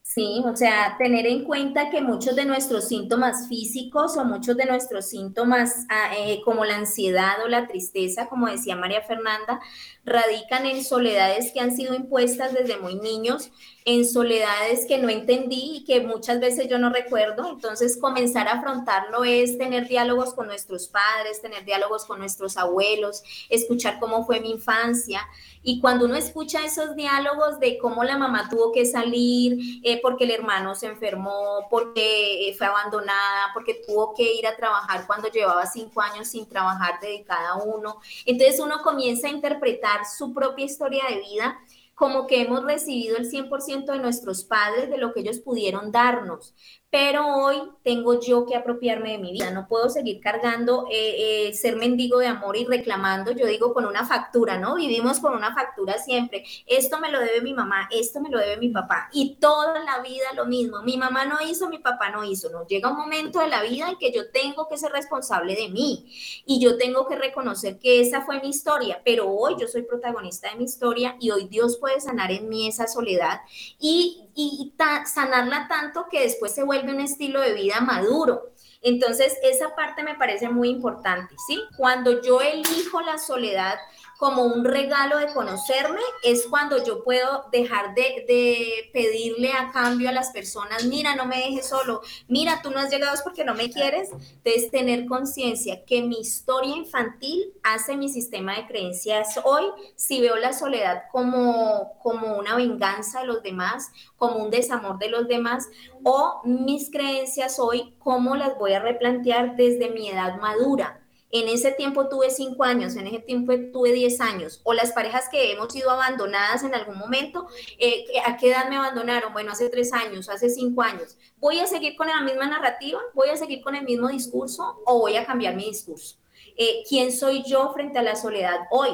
[0.04, 4.66] Sí, o sea, tener en cuenta que muchos de nuestros síntomas físicos o muchos de
[4.66, 9.60] nuestros síntomas ah, eh, como la ansiedad o la tristeza, como decía María Fernanda,
[10.04, 13.52] radican en soledades que han sido impuestas desde muy niños
[13.85, 17.49] en soledades que no entendí y que muchas veces yo no recuerdo.
[17.51, 23.22] Entonces, comenzar a afrontarlo es tener diálogos con nuestros padres, tener diálogos con nuestros abuelos,
[23.49, 25.20] escuchar cómo fue mi infancia.
[25.64, 30.24] Y cuando uno escucha esos diálogos de cómo la mamá tuvo que salir, eh, porque
[30.24, 35.28] el hermano se enfermó, porque eh, fue abandonada, porque tuvo que ir a trabajar cuando
[35.28, 40.64] llevaba cinco años sin trabajar dedicada a uno, entonces uno comienza a interpretar su propia
[40.64, 41.61] historia de vida
[42.03, 46.53] como que hemos recibido el 100% de nuestros padres, de lo que ellos pudieron darnos
[46.93, 49.51] pero hoy tengo yo que apropiarme de mi vida.
[49.51, 53.86] No puedo seguir cargando, eh, eh, ser mendigo de amor y reclamando, yo digo, con
[53.86, 54.74] una factura, ¿no?
[54.74, 56.45] Vivimos con una factura siempre.
[56.66, 59.09] Esto me lo debe mi mamá, esto me lo debe mi papá.
[59.11, 60.82] Y toda la vida lo mismo.
[60.82, 62.51] Mi mamá no hizo, mi papá no hizo.
[62.51, 65.70] No llega un momento de la vida en que yo tengo que ser responsable de
[65.70, 66.12] mí
[66.45, 70.51] y yo tengo que reconocer que esa fue mi historia, pero hoy yo soy protagonista
[70.51, 73.40] de mi historia y hoy Dios puede sanar en mí esa soledad
[73.80, 74.74] y, y
[75.07, 78.53] sanarla tanto que después se vuelve un estilo de vida maduro.
[78.83, 81.62] Entonces, esa parte me parece muy importante, ¿sí?
[81.76, 83.78] Cuando yo elijo la soledad
[84.22, 90.12] como un regalo de conocerme, es cuando yo puedo dejar de, pedirle a cambio a
[90.12, 93.54] las personas, mira, no me dejes solo, mira, tú no has llegado es porque no
[93.54, 94.10] me quieres.
[94.12, 99.64] Entonces, tener conciencia que mi historia infantil hace mi sistema de creencias hoy,
[99.96, 105.08] si veo la soledad como, como una venganza de los demás, como un desamor de
[105.08, 105.66] los demás,
[106.04, 111.01] o mis creencias hoy, cómo las voy a replantear desde mi edad madura
[111.33, 115.28] en ese tiempo tuve cinco años, en ese tiempo tuve diez años, o las parejas
[115.30, 117.47] que hemos sido abandonadas en algún momento,
[117.78, 119.33] eh, ¿a qué edad me abandonaron?
[119.33, 121.16] Bueno, hace tres años, hace cinco años.
[121.39, 123.01] ¿Voy a seguir con la misma narrativa?
[123.14, 126.18] ¿Voy a seguir con el mismo discurso o voy a cambiar mi discurso?
[126.57, 128.91] Eh, ¿Quién soy yo frente a la soledad hoy?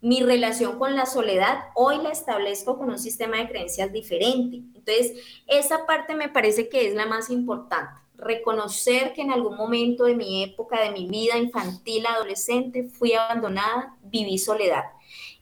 [0.00, 4.58] Mi relación con la soledad hoy la establezco con un sistema de creencias diferente.
[4.74, 5.12] Entonces,
[5.48, 10.14] esa parte me parece que es la más importante reconocer que en algún momento de
[10.14, 14.84] mi época, de mi vida infantil, adolescente, fui abandonada, viví soledad.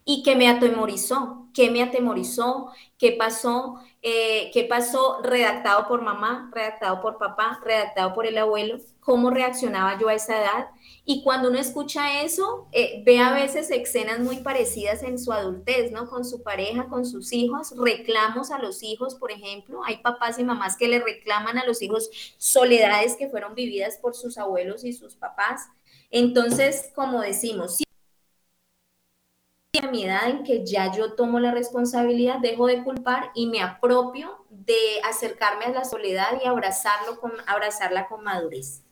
[0.04, 2.70] Y que me atemorizó, ¿qué me atemorizó?
[2.96, 3.80] ¿Qué pasó?
[4.00, 5.20] Eh, ¿Qué pasó?
[5.22, 8.78] Redactado por mamá, redactado por papá, redactado por el abuelo.
[9.00, 10.68] ¿Cómo reaccionaba yo a esa edad?
[11.10, 15.90] Y cuando uno escucha eso, eh, ve a veces escenas muy parecidas en su adultez,
[15.90, 16.06] ¿no?
[16.06, 19.80] Con su pareja, con sus hijos, reclamos a los hijos, por ejemplo.
[19.86, 24.14] Hay papás y mamás que le reclaman a los hijos soledades que fueron vividas por
[24.14, 25.62] sus abuelos y sus papás.
[26.10, 27.78] Entonces, como decimos,
[29.82, 33.62] a mi edad en que ya yo tomo la responsabilidad, dejo de culpar y me
[33.62, 38.82] apropio de acercarme a la soledad y abrazarlo con, abrazarla con madurez.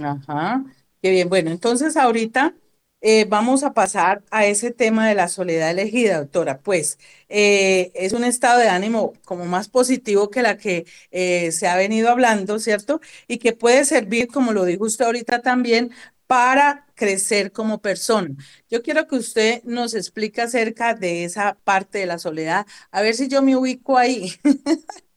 [0.00, 0.64] Ajá.
[1.02, 2.54] Qué bien, bueno, entonces ahorita
[3.00, 6.60] eh, vamos a pasar a ese tema de la soledad elegida, doctora.
[6.60, 11.68] Pues eh, es un estado de ánimo como más positivo que la que eh, se
[11.68, 13.00] ha venido hablando, ¿cierto?
[13.28, 15.92] Y que puede servir, como lo dijo usted ahorita también,
[16.26, 18.30] para crecer como persona.
[18.68, 23.14] Yo quiero que usted nos explique acerca de esa parte de la soledad, a ver
[23.14, 24.32] si yo me ubico ahí.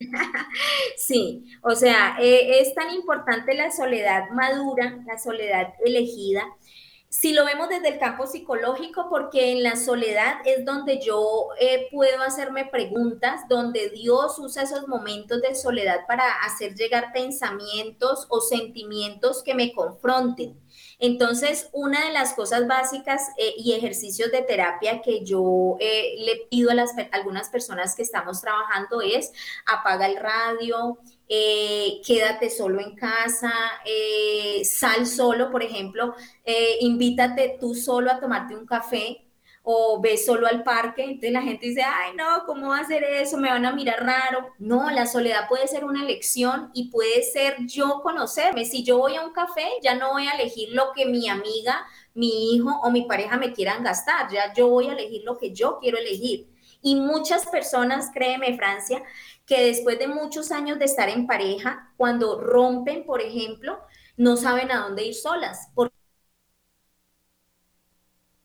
[0.96, 6.44] Sí, o sea, eh, es tan importante la soledad madura, la soledad elegida.
[7.08, 11.88] Si lo vemos desde el campo psicológico, porque en la soledad es donde yo eh,
[11.90, 18.40] puedo hacerme preguntas, donde Dios usa esos momentos de soledad para hacer llegar pensamientos o
[18.40, 20.56] sentimientos que me confronten.
[21.00, 26.46] Entonces, una de las cosas básicas eh, y ejercicios de terapia que yo eh, le
[26.50, 29.32] pido a las, algunas personas que estamos trabajando es
[29.66, 33.52] apaga el radio, eh, quédate solo en casa,
[34.64, 36.14] sal solo, por ejemplo,
[36.80, 39.29] invítate tú solo a tomarte un café
[39.72, 43.04] o ves solo al parque, entonces la gente dice, ay no, ¿cómo va a hacer
[43.04, 43.36] eso?
[43.36, 44.48] Me van a mirar raro.
[44.58, 48.64] No, la soledad puede ser una elección y puede ser yo conocerme.
[48.64, 51.86] Si yo voy a un café, ya no voy a elegir lo que mi amiga,
[52.14, 55.52] mi hijo o mi pareja me quieran gastar, ya yo voy a elegir lo que
[55.52, 56.48] yo quiero elegir.
[56.82, 59.02] Y muchas personas, créeme Francia,
[59.46, 63.78] que después de muchos años de estar en pareja, cuando rompen, por ejemplo,
[64.16, 65.68] no saben a dónde ir solas.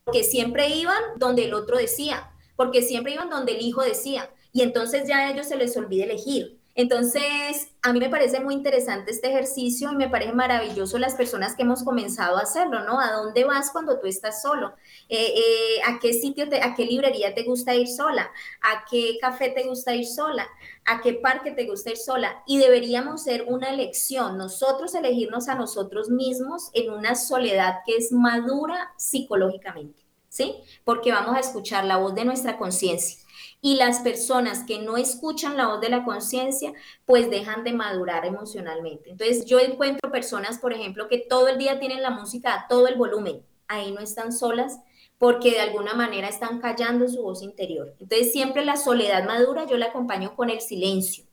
[0.05, 4.61] Porque siempre iban donde el otro decía, porque siempre iban donde el hijo decía, y
[4.61, 6.54] entonces ya a ellos se les olvida elegir.
[6.78, 11.55] Entonces, a mí me parece muy interesante este ejercicio y me parece maravilloso las personas
[11.55, 12.99] que hemos comenzado a hacerlo, ¿no?
[12.99, 14.73] ¿A dónde vas cuando tú estás solo?
[15.07, 18.30] Eh, eh, ¿A qué sitio, a qué librería te gusta ir sola?
[18.61, 20.49] ¿A qué café te gusta ir sola?
[20.84, 22.43] ¿A qué parque te gusta ir sola?
[22.45, 28.11] Y deberíamos ser una elección, nosotros elegirnos a nosotros mismos en una soledad que es
[28.11, 30.55] madura psicológicamente, ¿sí?
[30.84, 33.24] Porque vamos a escuchar la voz de nuestra conciencia
[33.66, 36.72] y las personas que no escuchan la voz de la conciencia,
[37.03, 39.09] pues dejan de madurar emocionalmente.
[39.09, 42.88] Entonces yo encuentro personas, por ejemplo, que todo el día tienen la música a todo
[42.88, 44.78] el volumen, ahí no están solas
[45.18, 47.95] porque de alguna manera están callando su voz interior.
[47.99, 51.26] Entonces siempre la soledad madura yo la acompaño con el silencio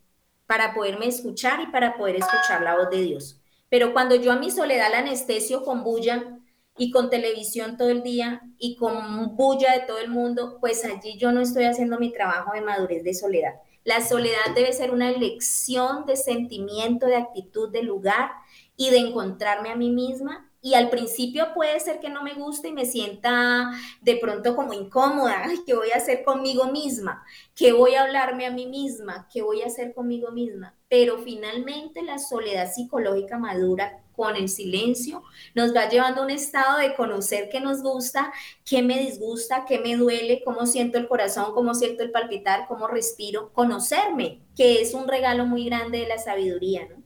[0.46, 3.42] para poderme escuchar y para poder escuchar la voz de Dios.
[3.68, 6.38] Pero cuando yo a mi soledad la anestesio con bulla,
[6.76, 11.18] y con televisión todo el día y con bulla de todo el mundo, pues allí
[11.18, 13.54] yo no estoy haciendo mi trabajo de madurez de soledad.
[13.84, 18.30] La soledad debe ser una elección de sentimiento, de actitud, de lugar
[18.76, 20.51] y de encontrarme a mí misma.
[20.64, 24.72] Y al principio puede ser que no me guste y me sienta de pronto como
[24.72, 25.42] incómoda.
[25.66, 27.24] ¿Qué voy a hacer conmigo misma?
[27.56, 29.28] ¿Qué voy a hablarme a mí misma?
[29.30, 30.76] ¿Qué voy a hacer conmigo misma?
[30.88, 35.22] Pero finalmente la soledad psicológica madura con el silencio,
[35.54, 38.32] nos va llevando a un estado de conocer qué nos gusta,
[38.64, 42.86] qué me disgusta, qué me duele, cómo siento el corazón, cómo siento el palpitar, cómo
[42.86, 47.02] respiro, conocerme, que es un regalo muy grande de la sabiduría, ¿no?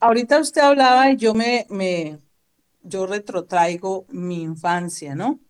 [0.00, 1.66] Ahorita usted hablaba y yo me
[2.82, 5.40] yo retrotraigo mi infancia, ¿no?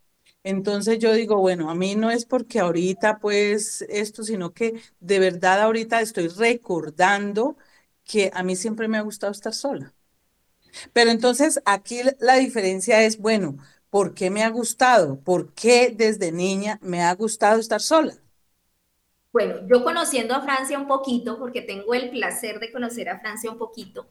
[0.45, 5.19] Entonces yo digo, bueno, a mí no es porque ahorita pues esto, sino que de
[5.19, 7.57] verdad ahorita estoy recordando
[8.05, 9.95] que a mí siempre me ha gustado estar sola.
[10.93, 13.57] Pero entonces aquí la diferencia es, bueno,
[13.91, 15.21] ¿por qué me ha gustado?
[15.21, 18.15] ¿Por qué desde niña me ha gustado estar sola?
[19.33, 23.51] Bueno, yo conociendo a Francia un poquito, porque tengo el placer de conocer a Francia
[23.51, 24.09] un poquito,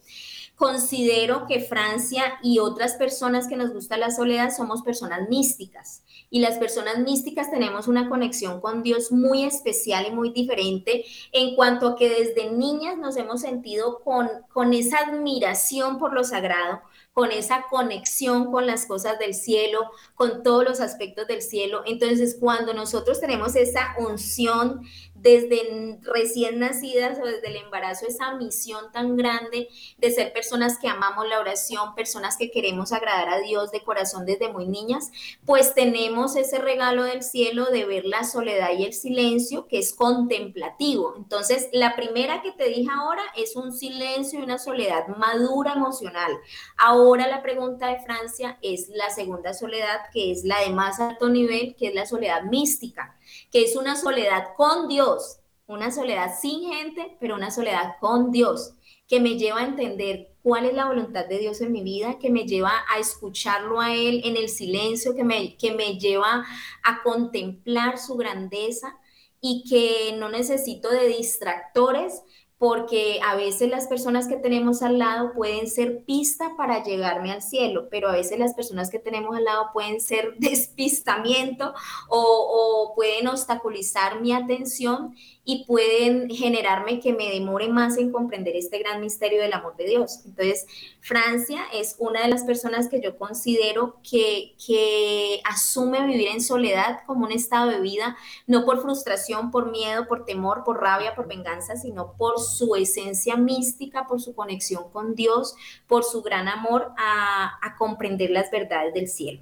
[0.58, 6.04] considero que Francia y otras personas que nos gusta la soledad somos personas místicas.
[6.32, 11.56] Y las personas místicas tenemos una conexión con Dios muy especial y muy diferente en
[11.56, 16.82] cuanto a que desde niñas nos hemos sentido con, con esa admiración por lo sagrado,
[17.14, 21.84] con esa conexión con las cosas del cielo, con todos los aspectos del cielo.
[21.86, 24.82] Entonces, cuando nosotros tenemos esa unción
[25.22, 30.88] desde recién nacidas o desde el embarazo, esa misión tan grande de ser personas que
[30.88, 35.12] amamos la oración, personas que queremos agradar a Dios de corazón desde muy niñas,
[35.46, 39.94] pues tenemos ese regalo del cielo de ver la soledad y el silencio que es
[39.94, 41.16] contemplativo.
[41.18, 46.32] Entonces, la primera que te dije ahora es un silencio y una soledad madura emocional.
[46.78, 51.30] Ahora la pregunta de Francia es la segunda soledad, que es la de más alto
[51.30, 53.17] nivel, que es la soledad mística
[53.52, 58.74] que es una soledad con Dios, una soledad sin gente, pero una soledad con Dios,
[59.08, 62.30] que me lleva a entender cuál es la voluntad de Dios en mi vida, que
[62.30, 66.46] me lleva a escucharlo a Él en el silencio, que me, que me lleva
[66.84, 68.98] a contemplar su grandeza
[69.42, 72.22] y que no necesito de distractores
[72.58, 77.44] porque a veces las personas que tenemos al lado pueden ser pista para llegarme al
[77.44, 81.74] cielo, pero a veces las personas que tenemos al lado pueden ser despistamiento
[82.10, 85.16] o, pueden obstaculizar mi atención
[85.50, 89.86] y pueden generarme que me demore más en comprender este gran misterio del amor de
[89.86, 90.20] Dios.
[90.26, 90.68] Entonces,
[91.00, 97.00] Francia es una de las personas que yo considero que, que asume vivir en soledad
[97.08, 101.30] como un estado de vida, no por frustración, por miedo, por temor, por rabia, por
[101.30, 105.56] venganza, sino por su esencia mística, por su conexión con Dios,
[105.88, 109.40] por su gran amor a, comprender las verdades del cielo.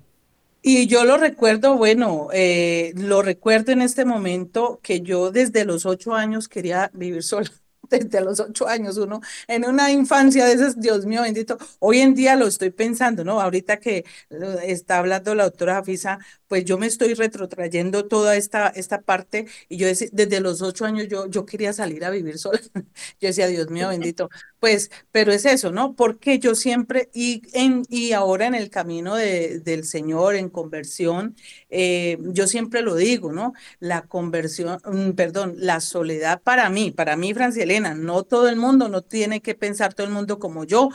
[0.68, 5.86] Y yo lo recuerdo, bueno, eh, lo recuerdo en este momento que yo desde los
[5.86, 7.52] ocho años quería vivir sola.
[7.88, 12.16] desde los ocho años, uno en una infancia de esas, Dios mío bendito, hoy en
[12.16, 13.40] día lo estoy pensando, ¿no?
[13.40, 14.06] Ahorita que
[14.64, 19.78] está hablando la doctora Jafisa, pues yo me estoy retrotrayendo toda esta, esta parte y
[19.78, 22.60] yo desde los ocho años yo, yo quería salir a vivir sola.
[23.22, 24.30] Yo decía, Dios mío bendito,
[24.66, 25.96] pues, pero es eso, ¿no?
[25.96, 27.44] Porque yo siempre, y,
[28.14, 31.36] ahora en el camino de, del Señor, en conversión,
[31.70, 33.54] eh, yo siempre lo digo, ¿no?
[33.80, 38.56] La conversión, mm, perdón, la soledad para mí, para mí, Francia Elena, no todo el
[38.56, 40.90] mundo, no tiene que pensar todo el mundo como yo,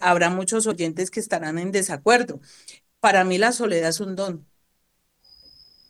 [0.00, 2.40] habrá muchos oyentes que estarán en desacuerdo.
[3.00, 4.46] Para mí la soledad es un don.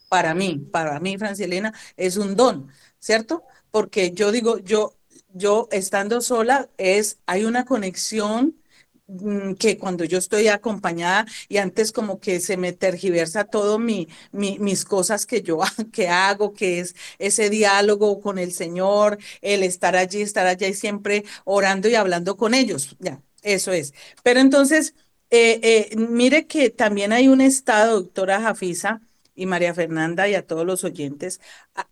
[0.08, 2.68] Para mí, para mí, Francia Elena, es un don,
[2.98, 3.44] ¿cierto?
[3.70, 4.98] Porque yo digo, yo,
[5.34, 8.56] yo estando sola es, hay una conexión
[9.08, 14.08] Mm, que cuando yo estoy acompañada y antes como que se me tergiversa todo mi,
[14.32, 15.58] mis cosas que yo
[15.92, 20.74] que hago, que es ese diálogo con el Señor, el estar allí, estar allá y
[20.74, 22.96] siempre orando y hablando con ellos.
[23.00, 23.92] Ya, eso es.
[24.22, 24.94] Pero entonces,
[25.30, 25.60] eh,
[25.92, 29.00] eh, mire que también hay un estado, doctora Jafisa
[29.34, 31.40] y María Fernanda y a todos los oyentes,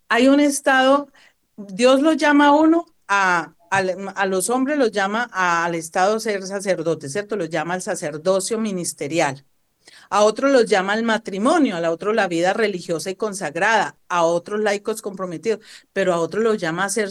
[0.09, 1.09] hay un estado,
[1.57, 7.07] Dios lo llama a uno a a los hombres los llama al estado ser sacerdote,
[7.09, 7.37] ¿cierto?
[7.37, 9.45] Los llama al sacerdocio ministerial.
[10.09, 14.61] A otros los llama al matrimonio, a otro la vida religiosa y consagrada, a otros
[14.61, 15.61] laicos comprometidos,
[15.93, 17.09] pero a otros los llama a ser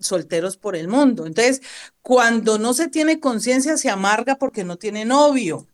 [0.00, 1.26] solteros por el mundo.
[1.26, 1.62] Entonces,
[2.02, 5.68] cuando no se tiene conciencia, se amarga porque no tiene novio,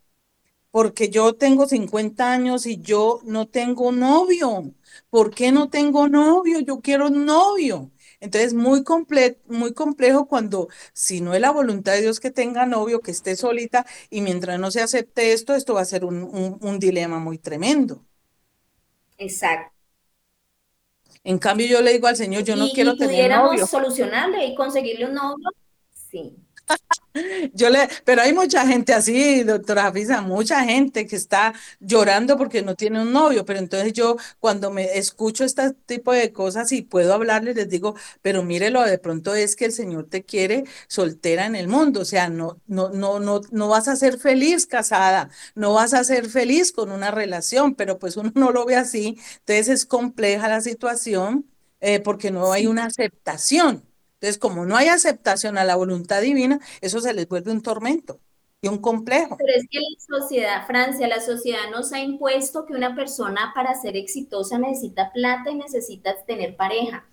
[0.71, 4.73] porque yo tengo 50 años y yo no tengo novio.
[5.09, 6.59] ¿Por qué no tengo novio?
[6.59, 7.91] Yo quiero un novio.
[8.19, 8.83] Entonces, muy,
[9.47, 13.35] muy complejo cuando, si no es la voluntad de Dios que tenga novio, que esté
[13.35, 18.03] solita, y mientras no se acepte esto, esto va a ser un, dilema muy tremendo.
[19.17, 19.73] Exacto.
[21.23, 23.67] En cambio, yo le digo al Señor, yo no quiero tener novio.
[23.67, 25.49] solucionarle y conseguirle un novio,
[25.91, 26.35] sí.
[27.53, 32.61] Yo le, pero hay mucha gente así, doctora Jafisa, mucha gente que está llorando porque
[32.61, 36.81] no tiene un novio, pero entonces yo cuando me escucho este tipo de cosas y
[36.83, 41.45] puedo hablarles, les digo, pero mírelo, de pronto es que el Señor te quiere soltera
[41.45, 45.29] en el mundo, o sea, no, no, no, no, no vas a ser feliz casada,
[45.55, 49.17] no vas a ser feliz con una relación, pero pues uno no lo ve así,
[49.39, 51.45] entonces es compleja la situación
[51.79, 53.86] eh, porque no hay una aceptación.
[54.19, 58.19] Entonces, como no hay aceptación a la voluntad divina, eso se les vuelve un tormento
[58.61, 59.37] y un complejo.
[59.37, 63.75] Pero es que la sociedad, Francia, la sociedad nos ha impuesto que una persona para
[63.75, 67.05] ser exitosa necesita plata y necesita tener pareja.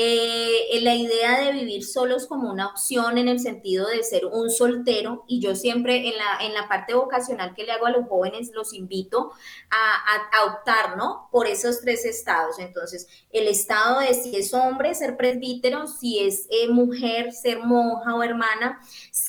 [0.00, 4.48] Eh, la idea de vivir solos como una opción en el sentido de ser un
[4.48, 8.06] soltero y yo siempre en la, en la parte vocacional que le hago a los
[8.06, 9.32] jóvenes los invito
[9.70, 11.28] a, optar, ¿no?
[11.32, 12.60] Por esos tres estados.
[12.60, 18.14] Entonces, el estado de si es hombre, ser presbítero, si es eh, mujer, ser monja
[18.14, 18.80] o hermana,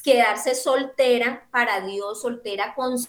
[0.03, 2.99] quedarse soltera para Dios, soltera con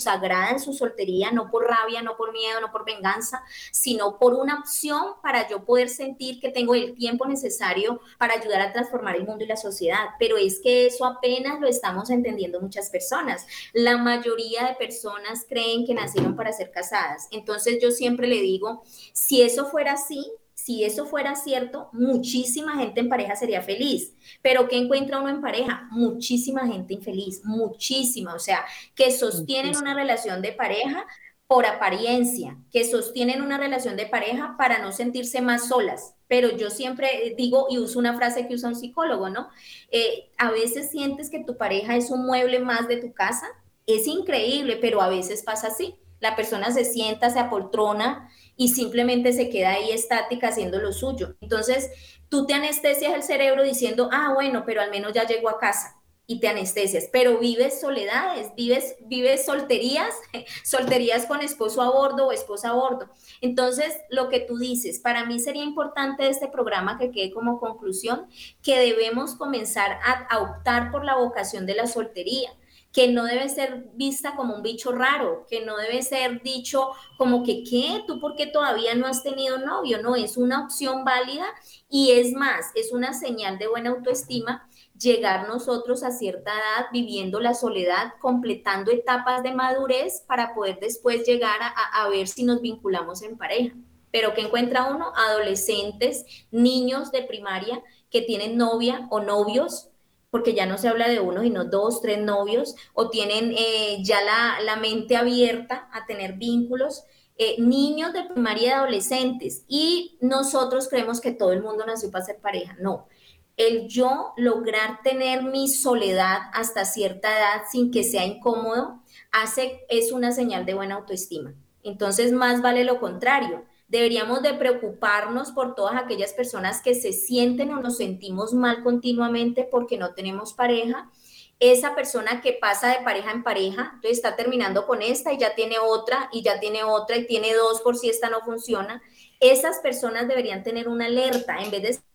[0.00, 4.34] sagrada en su soltería, no por rabia, no por miedo, no por venganza, sino por
[4.34, 9.16] una opción para yo poder sentir que tengo el tiempo necesario para ayudar a transformar
[9.16, 10.10] el mundo y la sociedad.
[10.18, 13.46] Pero es que eso apenas lo estamos entendiendo muchas personas.
[13.72, 17.28] La mayoría de personas creen que nacieron para ser casadas.
[17.30, 18.82] Entonces yo siempre le digo,
[19.12, 20.32] si eso fuera así,
[20.64, 24.14] si eso fuera cierto, muchísima gente en pareja sería feliz.
[24.42, 25.88] Pero ¿qué encuentra uno en pareja?
[25.90, 28.34] Muchísima gente infeliz, muchísima.
[28.34, 31.06] O sea, que sostienen una relación de pareja
[31.46, 36.14] por apariencia, que sostienen una relación de pareja para no sentirse más solas.
[36.28, 39.48] Pero yo siempre digo y uso una frase que usa un psicólogo, ¿no?
[39.90, 43.46] Eh, a veces sientes que tu pareja es un mueble más de tu casa.
[43.86, 45.96] Es increíble, pero a veces pasa así.
[46.20, 48.28] La persona se sienta, se apoltrona
[48.60, 51.34] y simplemente se queda ahí estática haciendo lo suyo.
[51.40, 51.90] Entonces,
[52.28, 55.96] tú te anestesias el cerebro diciendo, ah, bueno, pero al menos ya llegó a casa
[56.26, 60.14] y te anestesias, pero vives soledades, vives, vives solterías,
[60.62, 63.08] solterías con esposo a bordo o esposa a bordo.
[63.40, 68.26] Entonces, lo que tú dices, para mí sería importante este programa que quede como conclusión,
[68.62, 72.52] que debemos comenzar a optar por la vocación de la soltería
[72.92, 77.44] que no debe ser vista como un bicho raro, que no debe ser dicho como
[77.44, 78.02] que, ¿qué?
[78.06, 80.02] ¿Tú por qué todavía no has tenido novio?
[80.02, 81.46] No, es una opción válida
[81.88, 84.68] y es más, es una señal de buena autoestima
[84.98, 91.24] llegar nosotros a cierta edad viviendo la soledad, completando etapas de madurez para poder después
[91.26, 93.74] llegar a, a ver si nos vinculamos en pareja.
[94.10, 95.12] Pero que encuentra uno?
[95.14, 97.80] Adolescentes, niños de primaria
[98.10, 99.89] que tienen novia o novios
[100.30, 104.18] porque ya no se habla de uno, sino dos, tres novios, o tienen eh, ya
[104.64, 107.04] la, mente abierta a tener vínculos.
[107.42, 109.64] eh, niños de primaria y adolescentes.
[109.66, 112.76] Y nosotros creemos que todo el mundo nació para ser pareja.
[112.80, 113.08] No.
[113.56, 119.02] El yo lograr tener mi soledad hasta cierta edad sin que sea incómodo,
[119.32, 121.54] hace, es una señal de buena autoestima.
[121.82, 123.64] Entonces, más vale lo contrario.
[123.90, 129.66] Deberíamos de preocuparnos por todas aquellas personas que se sienten o nos sentimos mal continuamente
[129.68, 131.10] porque no tenemos pareja.
[131.58, 135.56] Esa persona que pasa de pareja en pareja, entonces está terminando con esta y ya
[135.56, 139.02] tiene otra y ya tiene otra y tiene dos por si esta no funciona,
[139.40, 142.09] esas personas deberían tener una alerta en vez de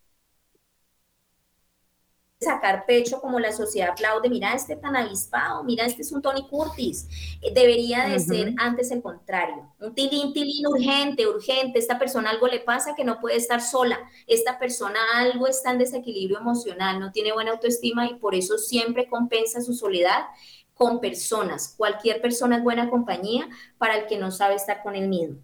[2.40, 6.46] sacar pecho como la sociedad aplaude, mira este tan avispado, mira este es un Tony
[6.46, 7.08] Curtis.
[7.40, 9.72] Eh, debería de ser antes el contrario.
[9.80, 11.78] Un tilín, tilín urgente, urgente.
[11.78, 13.98] Esta persona algo le pasa que no puede estar sola.
[14.26, 19.08] Esta persona algo está en desequilibrio emocional, no tiene buena autoestima y por eso siempre
[19.08, 20.26] compensa su soledad
[20.74, 21.74] con personas.
[21.76, 25.38] Cualquier persona es buena compañía para el que no sabe estar con el mismo.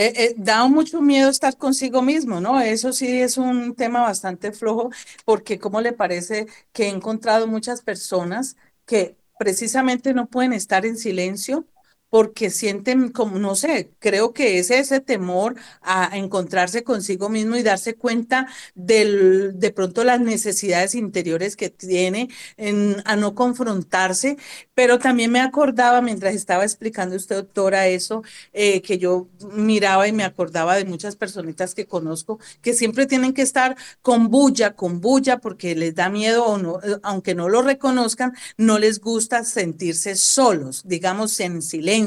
[0.00, 2.60] Eh, eh, da mucho miedo estar consigo mismo, ¿no?
[2.60, 4.90] Eso sí es un tema bastante flojo,
[5.24, 10.96] porque como le parece que he encontrado muchas personas que precisamente no pueden estar en
[10.96, 11.66] silencio
[12.10, 17.62] porque sienten como, no sé, creo que es ese temor a encontrarse consigo mismo y
[17.62, 24.36] darse cuenta del, de pronto las necesidades interiores que tiene, en, a no confrontarse,
[24.74, 30.12] pero también me acordaba mientras estaba explicando usted, doctora, eso, eh, que yo miraba y
[30.12, 35.00] me acordaba de muchas personitas que conozco que siempre tienen que estar con bulla, con
[35.00, 39.44] bulla, porque les da miedo o no, eh, aunque no lo reconozcan, no les gusta
[39.44, 41.97] sentirse solos, digamos, en silencio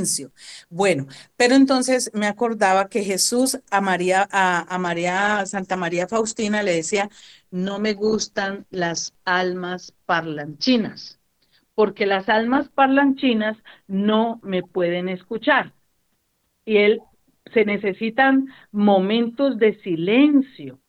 [0.69, 6.75] bueno, pero entonces me acordaba que Jesús a María, a, María, Santa María Faustina le
[6.75, 7.09] decía,
[7.51, 11.19] no me gustan las almas parlanchinas,
[11.75, 15.73] porque las almas parlanchinas no me pueden escuchar.
[16.65, 17.01] Y él
[17.53, 20.80] se necesitan momentos de silencio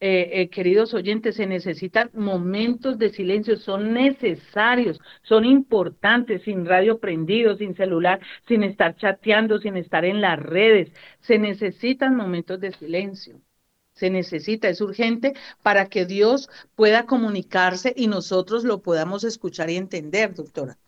[0.00, 6.98] eh, eh, queridos oyentes, se necesitan momentos de silencio, son necesarios, son importantes, sin radio
[7.00, 10.92] prendido, sin celular, sin estar chateando, sin estar en las redes.
[11.20, 13.40] Se necesitan momentos de silencio.
[13.94, 15.32] Se necesita, es urgente
[15.62, 20.78] para que Dios pueda comunicarse y nosotros lo podamos escuchar y entender, doctora.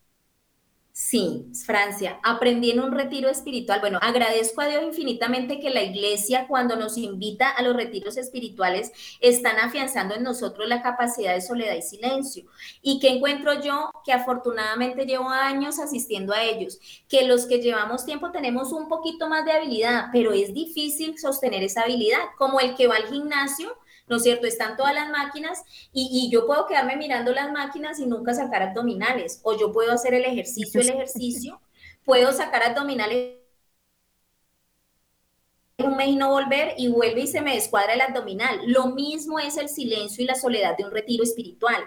[1.00, 3.78] Sí, Francia, aprendí en un retiro espiritual.
[3.78, 8.90] Bueno, agradezco a Dios infinitamente que la iglesia cuando nos invita a los retiros espirituales
[9.20, 12.46] están afianzando en nosotros la capacidad de soledad y silencio.
[12.82, 13.92] ¿Y que encuentro yo?
[14.04, 19.28] Que afortunadamente llevo años asistiendo a ellos, que los que llevamos tiempo tenemos un poquito
[19.28, 23.78] más de habilidad, pero es difícil sostener esa habilidad, como el que va al gimnasio
[24.08, 24.46] ¿no es cierto?
[24.46, 29.40] Están todas las máquinas y, yo puedo quedarme mirando las máquinas y nunca sacar abdominales,
[29.42, 31.60] o yo puedo hacer el ejercicio, el ejercicio,
[32.04, 33.38] puedo sacar abdominales
[35.78, 38.60] un mes y no volver y vuelve y se me descuadra el abdominal.
[38.66, 41.84] Lo mismo es el silencio y la soledad de un retiro espiritual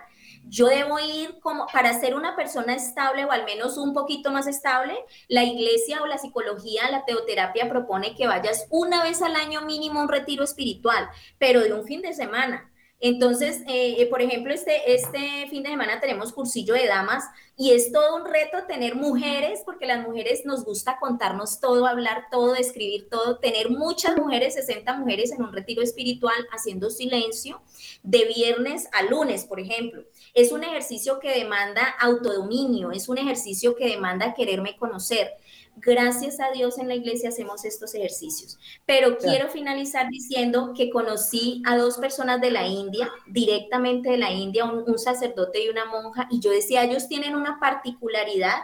[0.48, 4.48] yo debo ir como para ser una persona estable o al menos un poquito más
[4.48, 4.94] estable,
[5.28, 10.00] la iglesia o la psicología, la teoterapia propone que vayas una vez al año mínimo
[10.00, 12.72] a un retiro espiritual, pero de un fin de semana.
[13.04, 17.24] Entonces, eh, eh, por ejemplo, este, este fin de semana tenemos cursillo de damas
[17.58, 22.28] y es todo un reto tener mujeres, porque las mujeres nos gusta contarnos todo, hablar
[22.30, 27.60] todo, escribir todo, tener muchas mujeres, 60 mujeres en un retiro espiritual haciendo silencio
[28.04, 30.04] de viernes a lunes, por ejemplo.
[30.34, 35.32] Es un ejercicio que demanda autodominio, es un ejercicio que demanda quererme conocer.
[35.78, 38.60] Gracias a Dios en la iglesia hacemos estos ejercicios.
[38.86, 44.32] Pero quiero finalizar diciendo que conocí a dos personas de la India, directamente de la
[44.32, 48.58] India, un, sacerdote y una monja, y yo decía, ellos tienen una particularidad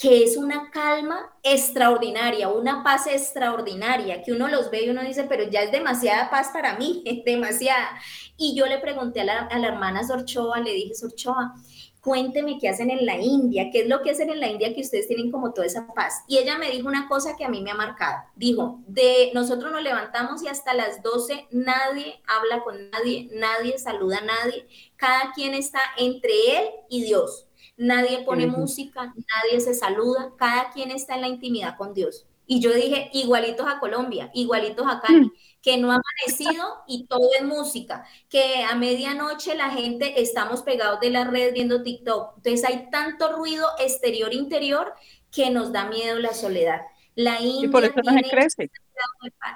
[0.00, 5.24] que es una calma extraordinaria, una paz extraordinaria, que uno los ve y uno dice,
[5.24, 8.00] pero ya es demasiada paz para mí, es demasiada.
[8.38, 11.54] Y yo le pregunté a la, a la hermana Sorchoa, le dije, Sorchoa,
[12.00, 14.80] cuénteme qué hacen en la India, qué es lo que hacen en la India que
[14.80, 16.24] ustedes tienen como toda esa paz.
[16.26, 18.22] Y ella me dijo una cosa que a mí me ha marcado.
[18.36, 24.16] Dijo, de nosotros nos levantamos y hasta las 12 nadie habla con nadie, nadie saluda
[24.16, 27.49] a nadie, cada quien está entre él y Dios.
[27.80, 32.26] Nadie pone música, nadie se saluda, cada quien está en la intimidad con Dios.
[32.46, 35.26] Y yo dije, igualitos a Colombia, igualitos a Cali.
[35.26, 40.62] Mm que no ha amanecido y todo es música, que a medianoche la gente estamos
[40.62, 42.36] pegados de la red viendo TikTok.
[42.36, 44.94] Entonces hay tanto ruido exterior interior
[45.30, 46.80] que nos da miedo la soledad.
[47.14, 48.70] La India y por eso no se crece.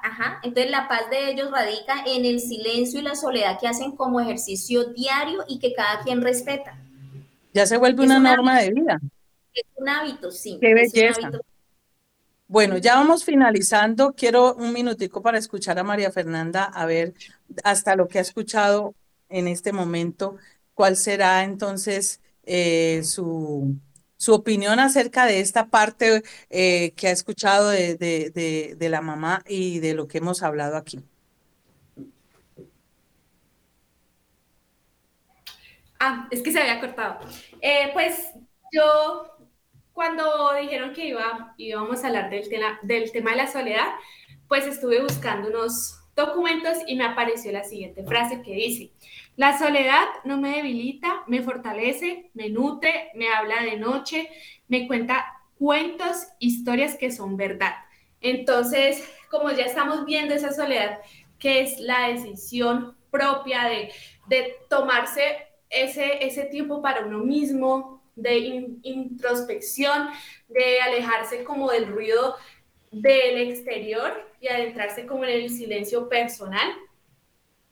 [0.02, 3.92] Ajá, entonces la paz de ellos radica en el silencio y la soledad que hacen
[3.92, 6.78] como ejercicio diario y que cada quien respeta.
[7.54, 9.00] Ya se vuelve una, norma de vida.
[9.54, 10.58] Es un hábito, sí.
[10.60, 11.30] Qué belleza.
[12.48, 14.12] Bueno, ya vamos finalizando.
[14.12, 17.14] Quiero un minutico para escuchar a María Fernanda, a ver
[17.62, 18.94] hasta lo que ha escuchado
[19.28, 20.36] en este momento,
[20.74, 23.76] cuál será entonces eh, su,
[24.16, 29.42] su opinión acerca de esta parte eh, que ha escuchado de, de, de, la mamá
[29.46, 31.00] y de lo que hemos hablado aquí.
[36.06, 37.18] Ah, es que se había cortado.
[37.62, 38.30] Eh, pues
[38.70, 39.38] yo
[39.94, 43.88] cuando dijeron que iba, íbamos a hablar del tema, del tema de la soledad,
[44.46, 48.92] pues estuve buscando unos documentos y me apareció la siguiente frase que dice,
[49.36, 54.28] la soledad no me debilita, me fortalece, me nutre, me habla de noche,
[54.68, 55.24] me cuenta
[55.58, 57.76] cuentos, historias que son verdad.
[58.20, 60.98] Entonces, como ya estamos viendo esa soledad,
[61.38, 63.90] que es la decisión propia de,
[64.28, 70.08] de tomarse ese, ese tiempo para uno mismo, de introspección,
[70.48, 72.36] de alejarse como del ruido
[72.90, 76.68] del exterior y adentrarse como en el silencio personal.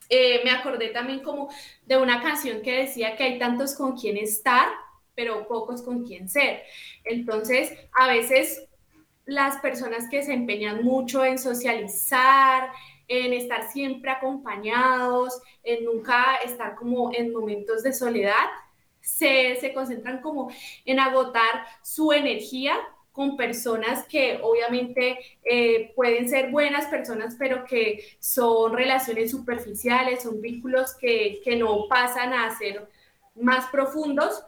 [0.09, 1.48] Eh, me acordé también como
[1.86, 4.68] de una canción que decía que hay tantos con quien estar,
[5.14, 6.62] pero pocos con quien ser.
[7.05, 8.66] Entonces, a veces
[9.24, 12.70] las personas que se empeñan mucho en socializar,
[13.12, 18.46] en estar siempre acompañados, en nunca estar como en momentos de soledad,
[19.00, 20.50] se, concentran como
[20.84, 22.74] en agotar su energía
[23.10, 30.40] con personas que obviamente eh, pueden ser buenas personas, pero que son relaciones superficiales, son
[30.40, 32.88] vínculos que, que no pasan a ser
[33.34, 34.42] más profundos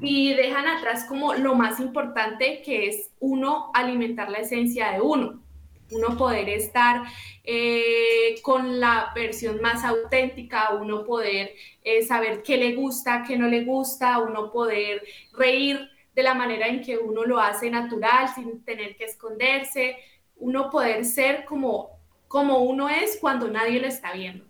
[0.00, 5.42] y dejan atrás como lo más importante que es uno alimentar la esencia de uno.
[5.90, 7.02] Uno poder estar
[7.50, 13.48] eh, con la versión más auténtica, uno poder eh, saber qué le gusta, qué no
[13.48, 15.80] le gusta, uno poder reír
[16.14, 19.96] de la manera en que uno lo hace natural, sin tener que esconderse,
[20.36, 24.44] uno poder ser como, como uno es cuando nadie lo está viendo.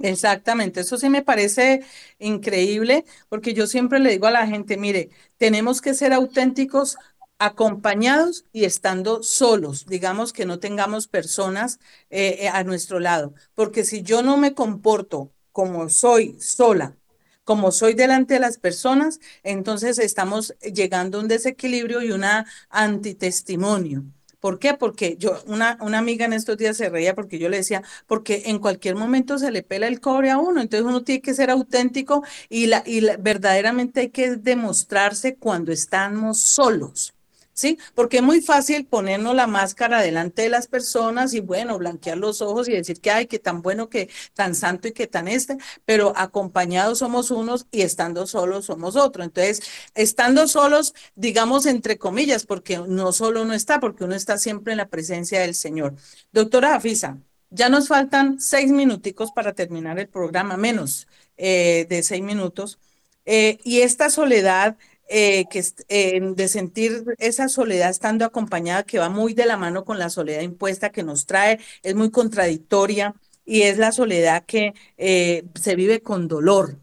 [0.00, 1.84] Exactamente, eso sí me parece
[2.20, 6.96] increíble porque yo siempre le digo a la gente, mire, tenemos que ser auténticos
[7.38, 11.78] acompañados y estando solos, digamos que no tengamos personas
[12.10, 16.96] eh, eh, a nuestro lado, porque si yo no me comporto como soy sola,
[17.44, 24.04] como soy delante de las personas, entonces estamos llegando a un desequilibrio y una antitestimonio.
[24.40, 24.74] ¿Por qué?
[24.74, 28.44] Porque yo, una, una amiga en estos días se reía porque yo le decía, porque
[28.46, 31.50] en cualquier momento se le pela el cobre a uno, entonces uno tiene que ser
[31.50, 37.14] auténtico y, la, y verdaderamente hay que demostrarse cuando estamos solos.
[37.58, 37.76] ¿Sí?
[37.94, 42.40] Porque es muy fácil ponernos la máscara delante de las personas y bueno, blanquear los
[42.40, 45.56] ojos y decir que ay, que tan bueno, que tan santo y que tan este,
[45.84, 49.26] pero acompañados somos unos y estando solos somos otros.
[49.26, 49.60] Entonces,
[49.94, 54.78] estando solos, digamos entre comillas, porque no solo uno está, porque uno está siempre en
[54.78, 55.96] la presencia del Señor.
[56.32, 57.18] Doctora Afisa,
[57.50, 62.78] ya nos faltan seis minuticos para terminar el programa, menos eh, de seis minutos.
[63.24, 64.76] Eh, y esta soledad
[65.08, 69.84] eh, que, eh, de sentir esa soledad estando acompañada que va muy de la mano
[69.84, 74.74] con la soledad impuesta que nos trae, es muy contradictoria y es la soledad que
[74.98, 76.78] eh, se vive con dolor,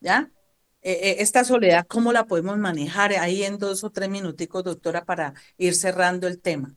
[0.00, 0.30] ¿ya?
[0.82, 5.74] esta soledad, ¿cómo la podemos manejar ahí en dos o tres minuticos, doctora, para ir
[5.74, 6.74] cerrando el tema?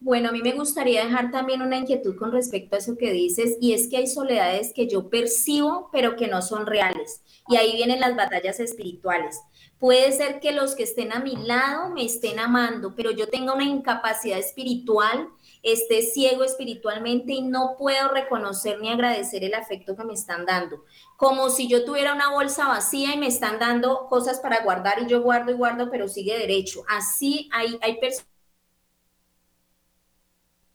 [0.00, 3.56] Bueno, a mí me gustaría dejar también una inquietud con respecto a eso que dices,
[3.60, 7.22] y es que hay soledades que yo percibo, pero que no son reales.
[7.48, 9.40] Y ahí vienen las batallas espirituales.
[9.78, 13.54] Puede ser que los que estén a mi lado me estén amando, pero yo tenga
[13.54, 15.28] una incapacidad espiritual,
[15.62, 20.84] esté ciego espiritualmente y no puedo reconocer ni agradecer el afecto que me están dando.
[21.16, 25.06] Como si yo tuviera una bolsa vacía y me están dando cosas para guardar y
[25.06, 26.82] yo guardo y guardo, pero sigue derecho.
[26.88, 28.00] Así hay, hay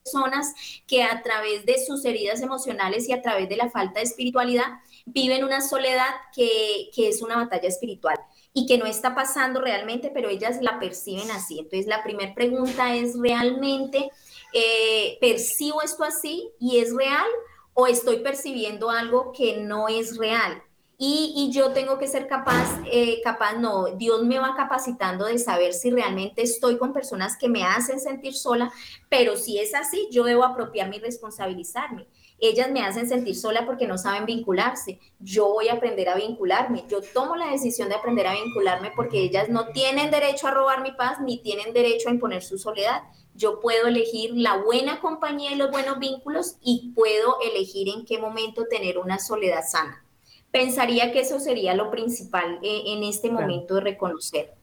[0.05, 0.53] personas
[0.87, 4.79] que a través de sus heridas emocionales y a través de la falta de espiritualidad
[5.05, 8.17] viven una soledad que, que es una batalla espiritual
[8.53, 11.59] y que no está pasando realmente, pero ellas la perciben así.
[11.59, 14.11] Entonces, la primera pregunta es, ¿realmente
[14.53, 17.25] eh, percibo esto así y es real
[17.73, 20.61] o estoy percibiendo algo que no es real?
[21.05, 25.73] Y, yo tengo que ser capaz, eh, capaz, no, Dios me va capacitando de saber
[25.73, 28.71] si realmente estoy con personas que me hacen sentir sola,
[29.09, 32.07] pero si es así, yo debo apropiarme y responsabilizarme.
[32.45, 34.99] Ellas me hacen sentir sola porque no saben vincularse.
[35.17, 36.83] Yo voy a aprender a vincularme.
[36.89, 40.81] Yo tomo la decisión de aprender a vincularme porque ellas no tienen derecho a robar
[40.81, 43.03] mi paz ni tienen derecho a imponer su soledad.
[43.33, 48.19] Yo puedo elegir la buena compañía y los buenos vínculos y puedo elegir en qué
[48.19, 50.05] momento tener una soledad sana.
[50.51, 54.53] Pensaría que eso sería lo principal eh, en este momento de reconocer.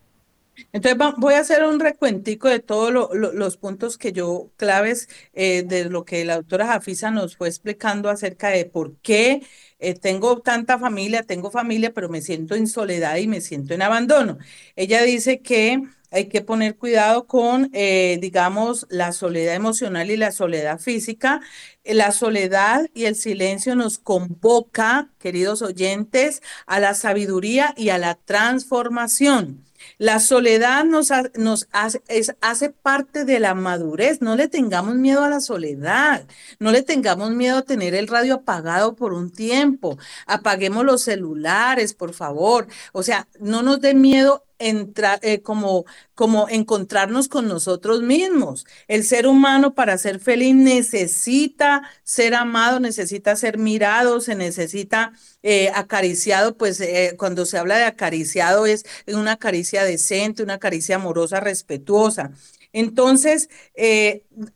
[0.72, 5.86] Entonces voy a hacer un recuentico de todos los puntos que yo, claves eh, de
[5.90, 9.42] lo que la doctora Jafisa nos fue explicando acerca de por qué
[9.78, 13.82] eh, tengo tanta familia, tengo familia, pero me siento en soledad y me siento en
[13.82, 14.38] abandono.
[14.76, 20.32] Ella dice que hay que poner cuidado con, eh, digamos, la soledad emocional y la
[20.32, 21.40] soledad física.
[21.84, 28.16] La soledad y el silencio nos convoca, queridos oyentes, a la sabiduría y a la
[28.16, 29.69] transformación.
[30.00, 32.00] La soledad nos, nos hace,
[32.40, 34.22] hace, parte de la madurez.
[34.22, 36.26] No le tengamos miedo a la soledad.
[36.58, 39.98] No le tengamos miedo a tener el radio apagado por un tiempo.
[40.26, 42.66] Apaguemos los celulares, por favor.
[42.92, 45.84] O sea, no nos dé miedo entrar, eh, como,
[46.14, 48.66] como encontrarnos con nosotros mismos.
[48.86, 55.70] El ser humano para ser feliz necesita ser amado, necesita ser mirado, se necesita eh,
[55.74, 61.40] acariciado, pues eh, cuando se habla de acariciado es una caricia decente, una caricia amorosa,
[61.40, 62.30] respetuosa.
[62.72, 63.48] Entonces,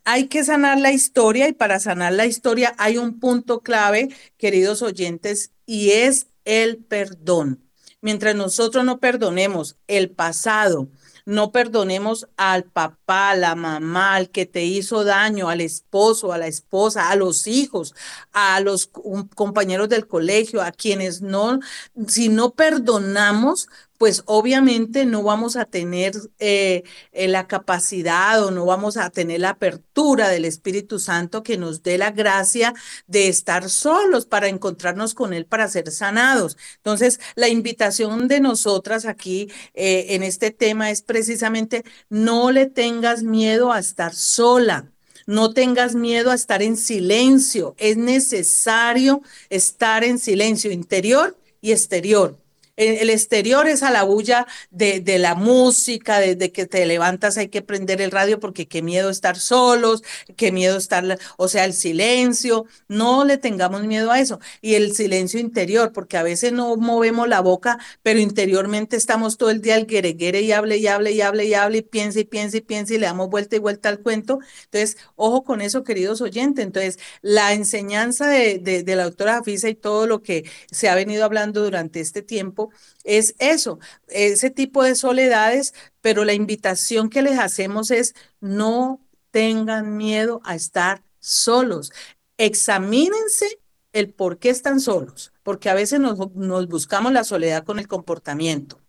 [0.04, 4.82] hay que sanar la historia y para sanar la historia hay un punto clave, queridos
[4.82, 7.63] oyentes, y es el perdón
[8.04, 10.88] mientras nosotros no perdonemos el pasado,
[11.24, 16.36] no perdonemos al papá, a la mamá, al que te hizo daño, al esposo, a
[16.36, 17.94] la esposa, a los hijos,
[18.34, 18.90] a los
[19.34, 21.60] compañeros del colegio, a quienes no,
[22.06, 23.68] si no perdonamos,
[24.04, 26.82] pues obviamente no vamos a tener eh,
[27.12, 31.82] eh, la capacidad o no vamos a tener la apertura del Espíritu Santo que nos
[31.82, 32.74] dé la gracia
[33.06, 36.58] de estar solos para encontrarnos con Él, para ser sanados.
[36.76, 43.22] Entonces, la invitación de nosotras aquí eh, en este tema es precisamente no le tengas
[43.22, 44.92] miedo a estar sola.
[45.26, 47.74] No tengas miedo a estar en silencio.
[47.78, 52.43] Es necesario estar en silencio interior y exterior
[52.76, 57.48] el exterior es a la bulla de, de la música, desde que te levantas hay
[57.48, 60.02] que prender el radio porque qué miedo estar solos,
[60.36, 64.40] qué miedo estar, o sea, el silencio, no le tengamos miedo a eso.
[64.60, 69.50] Y el silencio interior, porque a veces no movemos la boca, pero interiormente estamos todo
[69.50, 72.24] el día al guereguere y hable y hable y hable y hable y piensa y
[72.24, 74.38] piensa y piensa y le damos vuelta y vuelta al cuento.
[74.64, 76.64] Entonces, ojo con eso, queridos oyentes.
[76.64, 80.94] Entonces, la enseñanza de, de, de la doctora Jafisa y todo lo que se ha
[80.94, 82.63] venido hablando durante este tiempo,
[83.04, 89.00] es eso, ese tipo de soledades, pero la invitación que les hacemos es no
[89.30, 91.92] tengan miedo a estar solos.
[92.38, 93.58] Examínense
[93.92, 97.88] el por qué están solos, porque a veces nos, nos buscamos la soledad con el
[97.88, 98.80] comportamiento.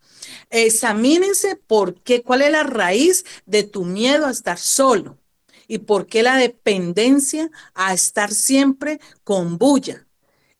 [0.50, 5.18] Examínense por qué, cuál es la raíz de tu miedo a estar solo
[5.68, 10.06] y por qué la dependencia a estar siempre con bulla.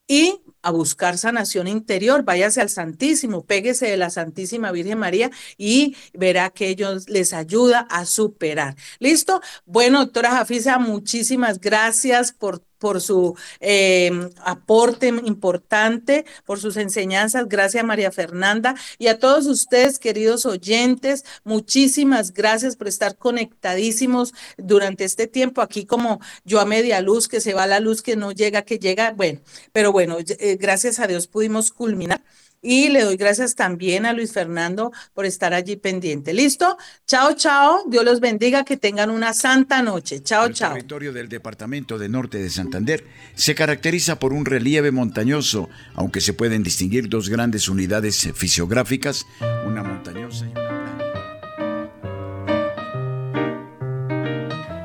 [0.07, 5.95] Y a buscar sanación interior, váyase al Santísimo, péguese de la Santísima Virgen María y
[6.13, 8.75] verá que ellos les ayuda a superar.
[8.99, 9.39] ¿Listo?
[9.65, 14.11] Bueno, doctora Jafisa, muchísimas gracias por por su eh,
[14.43, 17.47] aporte importante, por sus enseñanzas.
[17.47, 18.75] Gracias, María Fernanda.
[18.97, 25.61] Y a todos ustedes, queridos oyentes, muchísimas gracias por estar conectadísimos durante este tiempo.
[25.61, 28.79] Aquí como yo a media luz, que se va la luz, que no llega, que
[28.79, 29.11] llega.
[29.11, 29.41] Bueno,
[29.73, 32.21] pero bueno, eh, gracias a Dios pudimos culminar.
[32.61, 36.33] Y le doy gracias también a Luis Fernando por estar allí pendiente.
[36.33, 36.77] ¿Listo?
[37.05, 37.83] Chao, chao.
[37.87, 38.63] Dios los bendiga.
[38.65, 40.21] Que tengan una santa noche.
[40.21, 40.71] Chao, chao.
[40.71, 43.05] El territorio del departamento de norte de Santander
[43.35, 49.25] se caracteriza por un relieve montañoso, aunque se pueden distinguir dos grandes unidades fisiográficas,
[49.65, 50.77] una montañosa y una plana.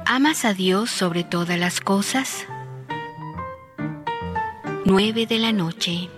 [0.07, 2.47] ¿Amas a Dios sobre todas las cosas?
[4.85, 6.11] 9 de la noche.